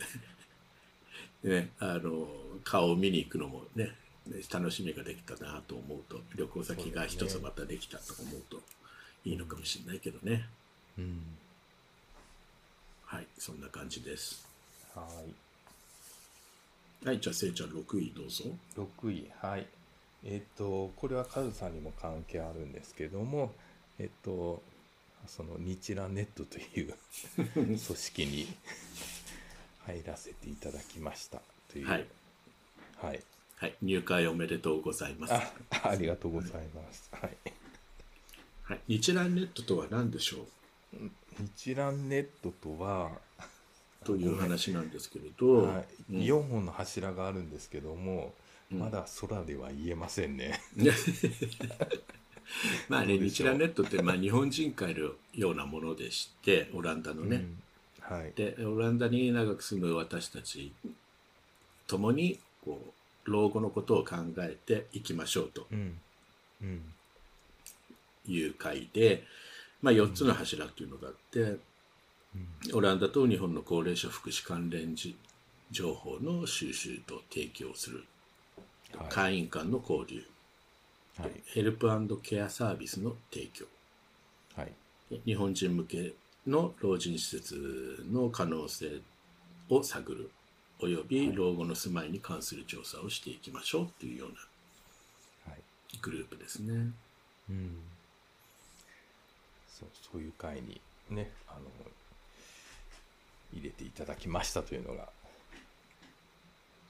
[1.44, 2.28] ね、あの、
[2.64, 3.90] 顔を見に行くのもね、
[4.52, 8.60] 楽しみができたなと思うと、旅行先が一つまたできたと思うと
[9.24, 10.46] いいのかもしれないけどね。
[10.98, 11.22] うん
[13.04, 14.46] はい、そんな感じです。
[14.94, 15.02] は
[17.02, 18.44] いはい、じゃあ、せいちゃん6位どうぞ。
[18.76, 19.66] 6位はい
[20.22, 23.52] えっ、とこれはカズさんにも関係あるんですけども
[23.98, 24.62] えっ、と
[25.26, 26.94] その日蘭ネットという
[27.54, 28.46] 組織に
[29.90, 31.40] 入らせていただきました。
[31.72, 31.88] という。
[31.88, 32.06] はい、
[33.02, 33.20] はい、
[33.56, 35.32] はい、入会おめでとうございます。
[35.32, 35.52] あ
[35.84, 37.10] ありがとうございます。
[37.12, 37.36] はい。
[38.62, 40.38] はい、日蘭ネットとは何でしょ
[40.94, 41.10] う？
[41.56, 43.10] 日蘭ネットとは、
[44.04, 45.86] という話なんですけれど、はい。
[46.12, 46.20] うん。
[46.20, 48.34] 4本の柱があるんですけども、
[48.72, 48.78] うん。
[48.78, 50.60] まだ空では言えませんね。
[52.88, 57.36] まあね、日蘭ネットってまあ日本人会のようなものでして、オランダのね。
[57.36, 57.62] うん
[58.10, 60.72] はい、で、オランダに長く住む私たち
[61.86, 65.68] ともに、こう、老後のことを考えていきましょうと
[68.26, 69.22] いう会で、
[69.80, 71.56] まあ4つの柱というのがあって、
[72.72, 75.16] オランダと日本の高齢者福祉関連じ
[75.70, 78.04] 情報の収集と提供する、
[78.96, 79.08] はい。
[79.08, 80.24] 会員間の交流、
[81.16, 81.30] はい。
[81.46, 81.88] ヘルプ
[82.22, 83.66] ケアサービスの提供、
[84.56, 84.72] はい。
[85.24, 86.12] 日本人向け
[86.46, 89.00] の老人施設の可能性
[89.68, 90.30] を探る、
[90.80, 94.28] および老後の住まいに関する調査をしていきましょうっていうよう
[95.48, 95.98] なはい。
[96.00, 96.92] グループですね。
[97.50, 97.78] うん、
[99.68, 100.80] そうそういう会に
[101.10, 101.60] ねあの
[103.52, 105.08] 入れていただきましたというのが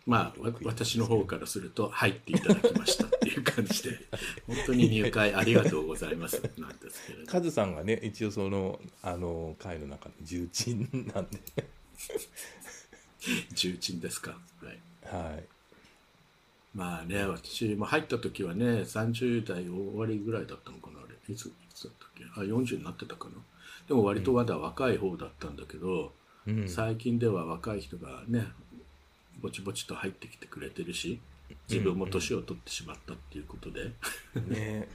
[0.06, 3.90] まあ、わ私の方からすると、入っていただきましたっていう感じで、
[4.46, 7.26] 本当に入会ありがとうございますなんですけれど。
[7.26, 11.38] カズさんがね一応そのあの会の中の重鎮なんで
[13.54, 14.38] 重鎮ですか？
[14.62, 15.24] はい。
[15.24, 15.44] はい
[16.72, 21.34] まあね、私も入った時はね、30代終わりぐらいだったのかな、あれ。
[21.34, 22.24] いつ、いつだったっけ？
[22.40, 23.34] あ、40になってたかな。
[23.88, 26.12] でも割とまだ若い方だったんだけど、
[26.46, 28.46] うん最近では若い人がね、
[29.40, 31.20] ぼちぼちと入ってきてくれてるし、
[31.68, 33.90] 自分も年を取ってしまったっていうことで、
[34.46, 34.88] ね。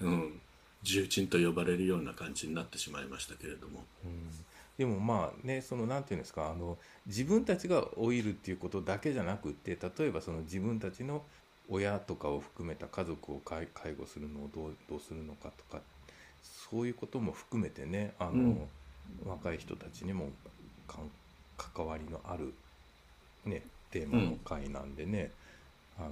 [0.00, 0.08] うん。
[0.08, 0.40] うん、
[0.82, 3.84] 重鎮と呼ばれるような感じになってしまいましたけれども。
[4.04, 4.30] うん。
[4.76, 11.22] でもまあねそのなんていうんですかあの自分たちが老いるっていうことだけじゃなくって例えばその自分たちの
[11.68, 15.80] 親とかを含めた家族を介介護するのをどうどうするのかとか
[16.42, 18.68] そういうことも含めてねあの、うん。
[19.26, 20.30] 若い人たちにも
[21.56, 22.54] 関わりのある、
[23.46, 25.30] ね、テーマの会なんでね、
[25.98, 26.10] あの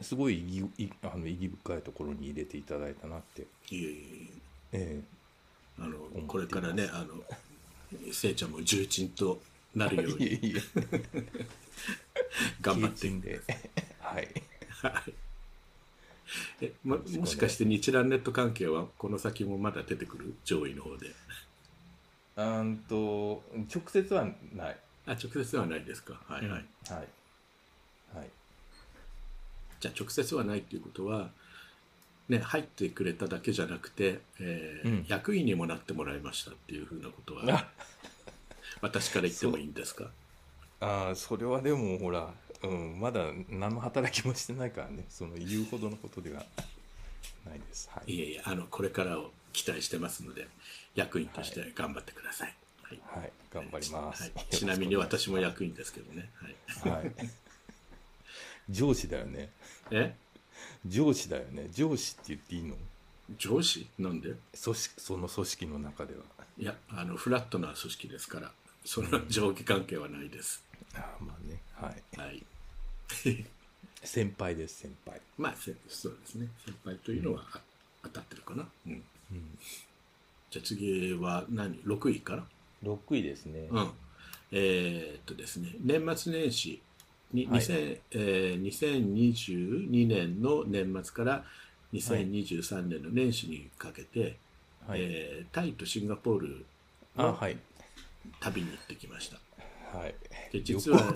[0.00, 4.30] すごい意義いあの意義深いところに入れていただいたなって、いえいえい
[4.72, 5.00] え。
[5.00, 5.00] え
[5.78, 7.22] あのこれからね、あの、
[8.12, 9.40] せいちゃんも重鎮と
[9.74, 10.54] なるように。
[12.60, 13.00] 頑張って。
[13.02, 13.40] 経験で。
[14.00, 14.28] はい。
[14.82, 15.14] はい。
[16.62, 21.10] えももしかして日蘭ネット関係はこの先もまだ出てくる上位の方で。
[22.34, 23.42] あんと
[23.74, 24.76] 直接はない。
[25.06, 26.64] あ直接はないですかはいはい、はい。
[28.16, 28.30] はい。
[29.80, 31.30] じゃあ直接はないっていうことは
[32.28, 37.68] ね入ってくれただけじゃなくて、えーうん役員にもなってもらいましたっていうふうなことはあ
[38.80, 40.10] 私から言ってもいいんですか？
[40.80, 42.32] あーそれはでもほら、
[42.62, 46.44] うん、まだ何の働きもしてないからね、その言うほどのことでは
[47.44, 47.88] ないです。
[47.90, 48.20] はいい。
[48.20, 50.48] えいえあのこれからを期待してますので
[50.94, 53.32] 役員として頑張ってください、はいはい。
[53.52, 54.22] 頑張ります。
[54.22, 56.30] はいちなみに私も役員ですけどね、
[56.82, 57.12] はい、はい。
[58.70, 59.50] 上司だよね。
[59.90, 60.14] え？
[60.86, 61.68] 上司だよね。
[61.72, 62.76] 上司って言っていいの？
[63.38, 63.86] 上司？
[63.98, 64.30] なんで？
[64.62, 66.20] 組織その組織の中では。
[66.58, 68.52] いやあのフラットな組織ですから
[68.84, 70.62] その上下関係はないです、
[70.94, 71.60] あーまあね。
[71.74, 72.18] はい。
[72.18, 72.44] はい
[74.04, 75.20] 先輩です、先輩。
[75.38, 77.60] まあせそうですね先輩というのは、あ
[78.04, 78.92] 当たってるかな、うん、
[79.32, 79.58] うん。
[80.50, 82.46] じゃあ次は何？6位かな
[82.84, 83.68] 6位ですね。
[83.70, 83.90] うん。
[84.52, 86.80] えーっとですね年末年始
[87.32, 87.60] に、はい。
[87.60, 91.44] 2000えー2022年の年末から
[91.92, 94.36] 2023年の年始にかけて、
[94.86, 95.00] はい。
[95.00, 96.64] えータイとシンガポール
[97.16, 97.56] あ、のはい。
[98.40, 100.14] 旅に行ってきました、はい。
[100.52, 101.12] で実は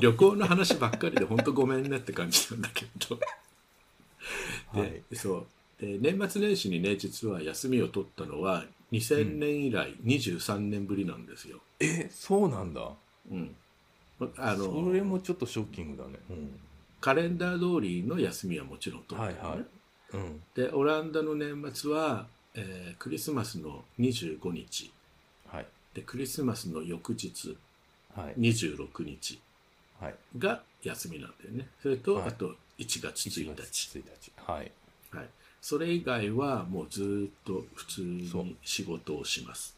[0.00, 0.46] 旅行の。
[0.46, 3.18] 話ばっかりで本当ごめんねって感じなんだけど。
[4.74, 5.02] で、はい。
[5.14, 5.46] そう。
[5.80, 11.60] で年末年始にね実は休みを取ったのは2000年以来23年ぶりなんですよ。
[11.78, 12.90] えそうなんだ。
[13.30, 13.54] うん、
[14.36, 16.18] あそのれもちょっとショッキングだね。
[17.00, 19.66] カレンダー通りの休みはもちろんうん取ったのね、はいはい。
[20.12, 20.42] うん。
[20.54, 24.92] でオランダの年末は、えークリスマスの25日。
[25.46, 25.66] はい。
[25.94, 27.56] でクリスマスの翌日
[28.14, 28.40] はい。
[28.40, 29.40] 26日
[30.00, 30.14] はい。
[30.38, 31.68] が休みなんだよね。
[31.80, 32.28] それと、はい。
[32.28, 34.32] あと1月1 1日月1日。
[34.36, 34.72] はいはい、
[35.60, 38.30] それ以外はもうずーっと普通に
[38.64, 39.76] 仕事をします。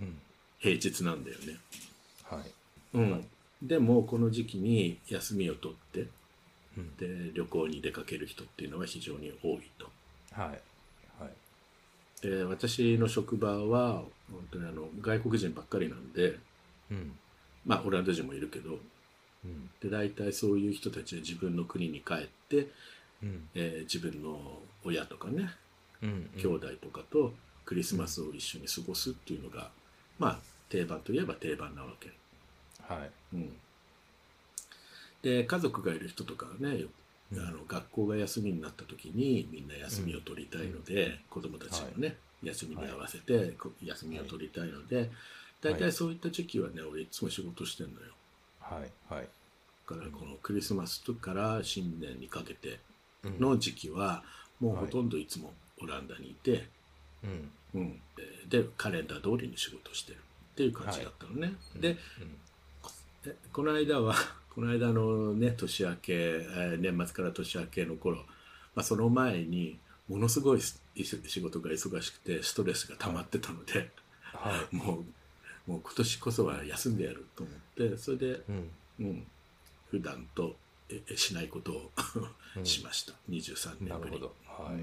[0.00, 0.18] うん。
[0.58, 1.56] 平日なんだよね。
[2.24, 2.50] はい。
[2.94, 3.26] うん。
[3.62, 6.06] でもこの時期に休みを取って
[6.76, 6.96] うん。
[6.96, 9.86] で旅行に出かける人っていうのは非常に多いと。
[10.32, 10.48] はい。
[10.48, 12.26] はい。
[12.26, 16.38] で私の職場は本当にあの外国人ばっかりなんで
[16.90, 17.12] うん。
[17.64, 18.78] まあオランダ人もいるけど
[19.44, 19.70] うん。
[19.80, 22.66] で大体そういう人たちは自分の国に帰って、
[23.22, 23.48] うん。
[23.54, 25.50] えー自分の親とかね
[26.02, 27.32] うん兄弟とかと
[27.64, 29.70] クリスマスを一緒に過ごすっていうのが、
[30.18, 32.10] まあ定番といえば定番なわけ。
[32.82, 33.10] はい。
[33.34, 33.52] うん、
[35.22, 36.84] で家族がいる人とかはね
[37.32, 37.52] あうん。
[37.58, 45.10] の学校が休みになった時にみんな休みを取りたいので、子供たちもね、休みに合わせてこ休みを取りたいので、
[45.60, 48.12] 大体そういった時期はね俺いつも仕事してんのよ。
[48.58, 49.14] はい。
[49.14, 49.28] はい。
[49.88, 52.80] だからこのクリスマスから新年にかけて
[53.22, 53.38] うん。
[53.38, 54.24] の時期は
[54.60, 55.52] もうほとんどいつも
[55.82, 56.66] オランダにいて、
[57.24, 57.50] うん。
[57.74, 58.00] うん、
[58.48, 61.54] ででカレンダー通りに仕事してるっていう感じだったのね。
[61.76, 61.96] でうん。
[63.26, 64.14] えこの間は
[64.50, 68.24] この間のね年明け、えー年末から年明けの頃、ま
[68.76, 73.90] あ、その前にものすごい仕事が忙しくてストレスが溜まってたので、
[74.22, 74.74] はい。
[74.76, 78.70] もうもう今年こそは休んでやると思ってそれで、うん。
[79.00, 79.26] うん、
[79.90, 80.56] 普段と
[80.88, 81.92] ええしないことを
[82.56, 82.66] うん。
[82.66, 83.90] しました、23年ぶり。
[83.90, 84.34] なるほど
[84.64, 84.80] はい、うん。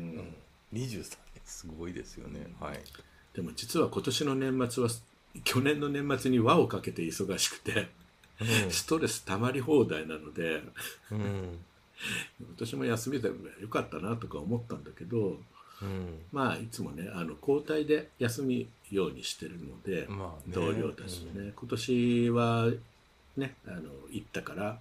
[0.73, 1.17] うん、23年。
[1.45, 2.47] すごいですよね。
[2.59, 2.79] はい。
[3.33, 4.89] でも実は今年の年末は
[5.43, 7.87] 去年の年末に輪をかけて忙しくて
[8.69, 10.63] ストレス溜まり放題なので
[11.11, 11.17] うん。
[11.19, 11.59] うん
[12.55, 15.37] 私も休みでもよかったなとか思ったんだけど
[15.81, 16.19] うん。
[16.31, 20.53] まあいつもねあの交代で休みようにしてるので、まあね。
[20.53, 22.69] 同僚たちとね、今年は
[23.35, 24.79] ねあの行ったから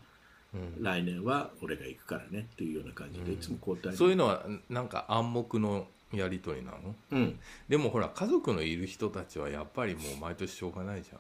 [0.77, 0.83] うん。
[0.83, 3.33] 来年は俺が行くからねっていうような感じで、うん。
[3.35, 3.97] いつも交代で。
[3.99, 6.95] そういうのはなんか暗黙のやり取りなの？
[7.13, 7.39] うん。
[7.69, 11.19] でもほら家族のいる人たちはやっぱりもう毎年しょうがないじゃん。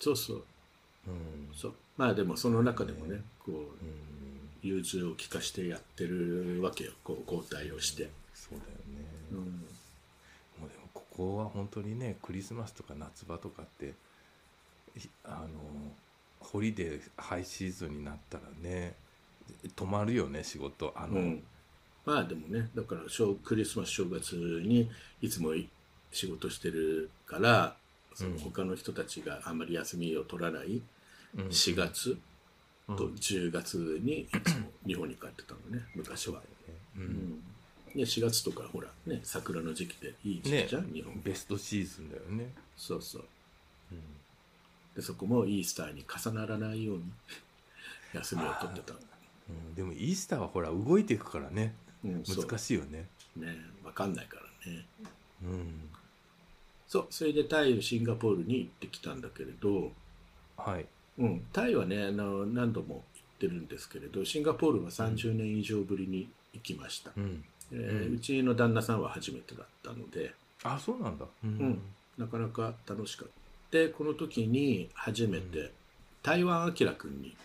[0.00, 0.42] そうそう。
[1.06, 1.54] うん。
[1.54, 1.74] そう。
[1.96, 3.66] まあでもその中でもねねこううん
[4.62, 6.92] 融通を利かしてやってるわけよ。
[7.04, 9.44] こう交代をして、そうだよね、うん、も
[10.66, 13.94] うでもここは本当にねクリスマスとか夏場とかって
[14.96, 15.46] ひあの
[16.46, 18.94] ホリデーハイシーズンになったらね
[19.76, 21.42] 止まるよね仕事あの、うん、
[22.04, 24.88] まあでもねだから正クリスマス正月に
[25.20, 25.68] いつもい
[26.12, 27.76] 仕事してるから
[28.14, 28.38] そのうん。
[28.38, 30.80] 他の人たちがあんまり休みを取らない
[31.36, 31.46] うん。
[31.48, 32.16] 4月
[32.88, 32.96] うん。
[32.96, 36.40] と10月にいつも日本に帰ってたのね昔は、
[36.96, 37.06] ううん。
[37.06, 37.42] ん、
[37.94, 41.20] で4月とかほらね桜の時期でいい時ね期じゃん、日本。
[41.24, 43.24] ベストシーズンだよね、そうそう。
[43.92, 43.98] うん
[44.96, 47.04] でそこもイースターに重ならないように
[48.14, 51.74] 休みを取ってた、うん、でもイースターはほら動いていくからね。
[52.04, 53.08] うん、難しいよね。
[53.36, 54.86] ね分かんないからね。
[55.42, 55.90] うん。
[56.88, 59.92] そうそれでタイシンガポールに行ってきたんだけれど、
[60.56, 60.86] はい。
[61.18, 67.44] うん、タイはねあの何度も行ってるんですけれどシンガポールは30年以上ぶりに行きました、うん。
[67.72, 68.14] えーうん。
[68.14, 70.34] うちの旦那さんは初めてだったので。
[70.62, 71.26] あそうなんだ。
[71.44, 71.82] ううん。
[72.16, 73.34] なかなか楽しかった
[73.70, 75.72] でこの時に初めて、
[76.22, 77.36] 台湾明君に、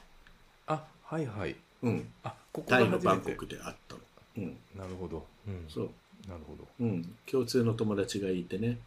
[0.67, 1.55] あはいはい。
[1.83, 4.01] うん、あここタイのバンコクで会ったの、
[4.37, 5.89] うん、なるほど、うん、そう、
[6.29, 8.77] なるほど、うん、共通の友達がいてね。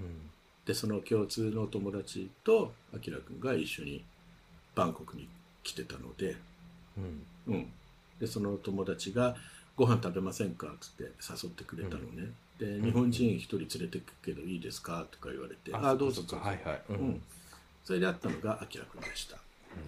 [0.00, 0.30] うん、
[0.66, 4.04] でその共通の友達と明君が一緒に
[4.74, 5.28] バンコクに
[5.62, 6.36] 来てたので、
[6.98, 7.54] うん。
[7.54, 7.72] うん、
[8.20, 9.36] でその友達が
[9.76, 12.84] 「ご飯食べませんか?」っつって誘ってくれたのね、でん。
[12.84, 16.46] 日本人一人連れてくけどいいですか?」とか言われて「ああどうぞどうぞ。
[16.46, 17.08] はいはい、ううん。
[17.10, 17.22] ん、
[17.84, 19.36] それで会ったのが明君でした、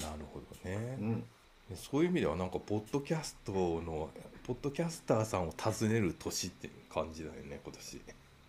[0.07, 0.99] なるほどね。
[1.01, 4.11] う、ん、そういう意味ではなんかポッドキャストの
[4.45, 8.01] ポッドキャスターさんを訪ねる年っていう感じだよね今年、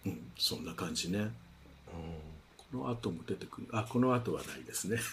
[0.05, 1.19] うん、そんな感じね。
[1.19, 1.31] う
[2.71, 3.67] この後も出てくる。
[3.71, 4.99] あこの後はないですね。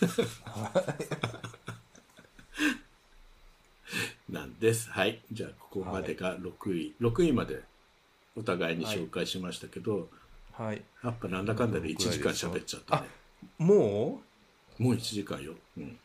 [4.28, 4.90] なんです。
[4.90, 5.22] はい。
[5.30, 7.62] じゃあここまでが6位、6位まで
[8.36, 10.08] お互いに紹介しましたけど、ん、
[10.52, 13.08] はいやっぱなんだかんだで1時間喋っちゃったね
[13.58, 14.20] も
[14.78, 14.82] う？
[14.82, 15.52] もう？1時間よ。
[15.76, 15.98] うん。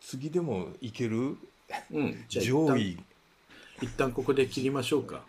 [0.00, 1.36] 次でもいける？
[1.90, 2.24] うん。
[2.28, 2.98] じゃあ一旦、上位
[3.80, 5.22] 一旦ここで切りましょうか。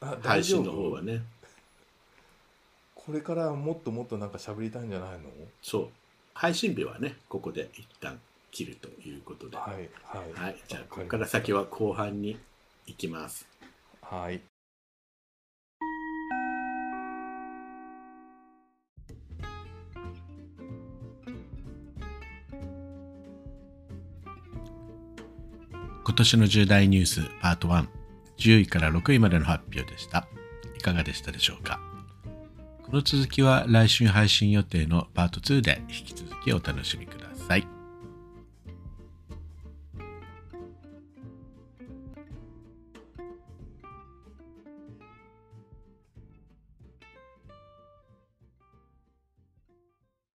[0.00, 0.64] あ配大丈夫？
[0.64, 1.22] 信の方はね。
[2.94, 5.30] これからもっともっとなんか喋りたいんじゃないの？
[5.62, 5.88] そう。
[6.34, 8.20] 配信日はね、ここで一旦
[8.50, 9.56] 切るということで。
[9.56, 9.88] ははい
[10.34, 10.56] はいい。
[10.68, 12.38] じゃあ、わここから先は後半に
[12.86, 13.46] 行きます。
[14.02, 14.40] はい
[26.12, 27.86] 今年の重大ニュースパート1
[28.36, 30.28] 10位から6位までの発表でした。
[30.76, 31.80] いかがでしたでしょうか？
[32.84, 37.66] この続きは来週配信予定のパート2で引き続きお楽しみください。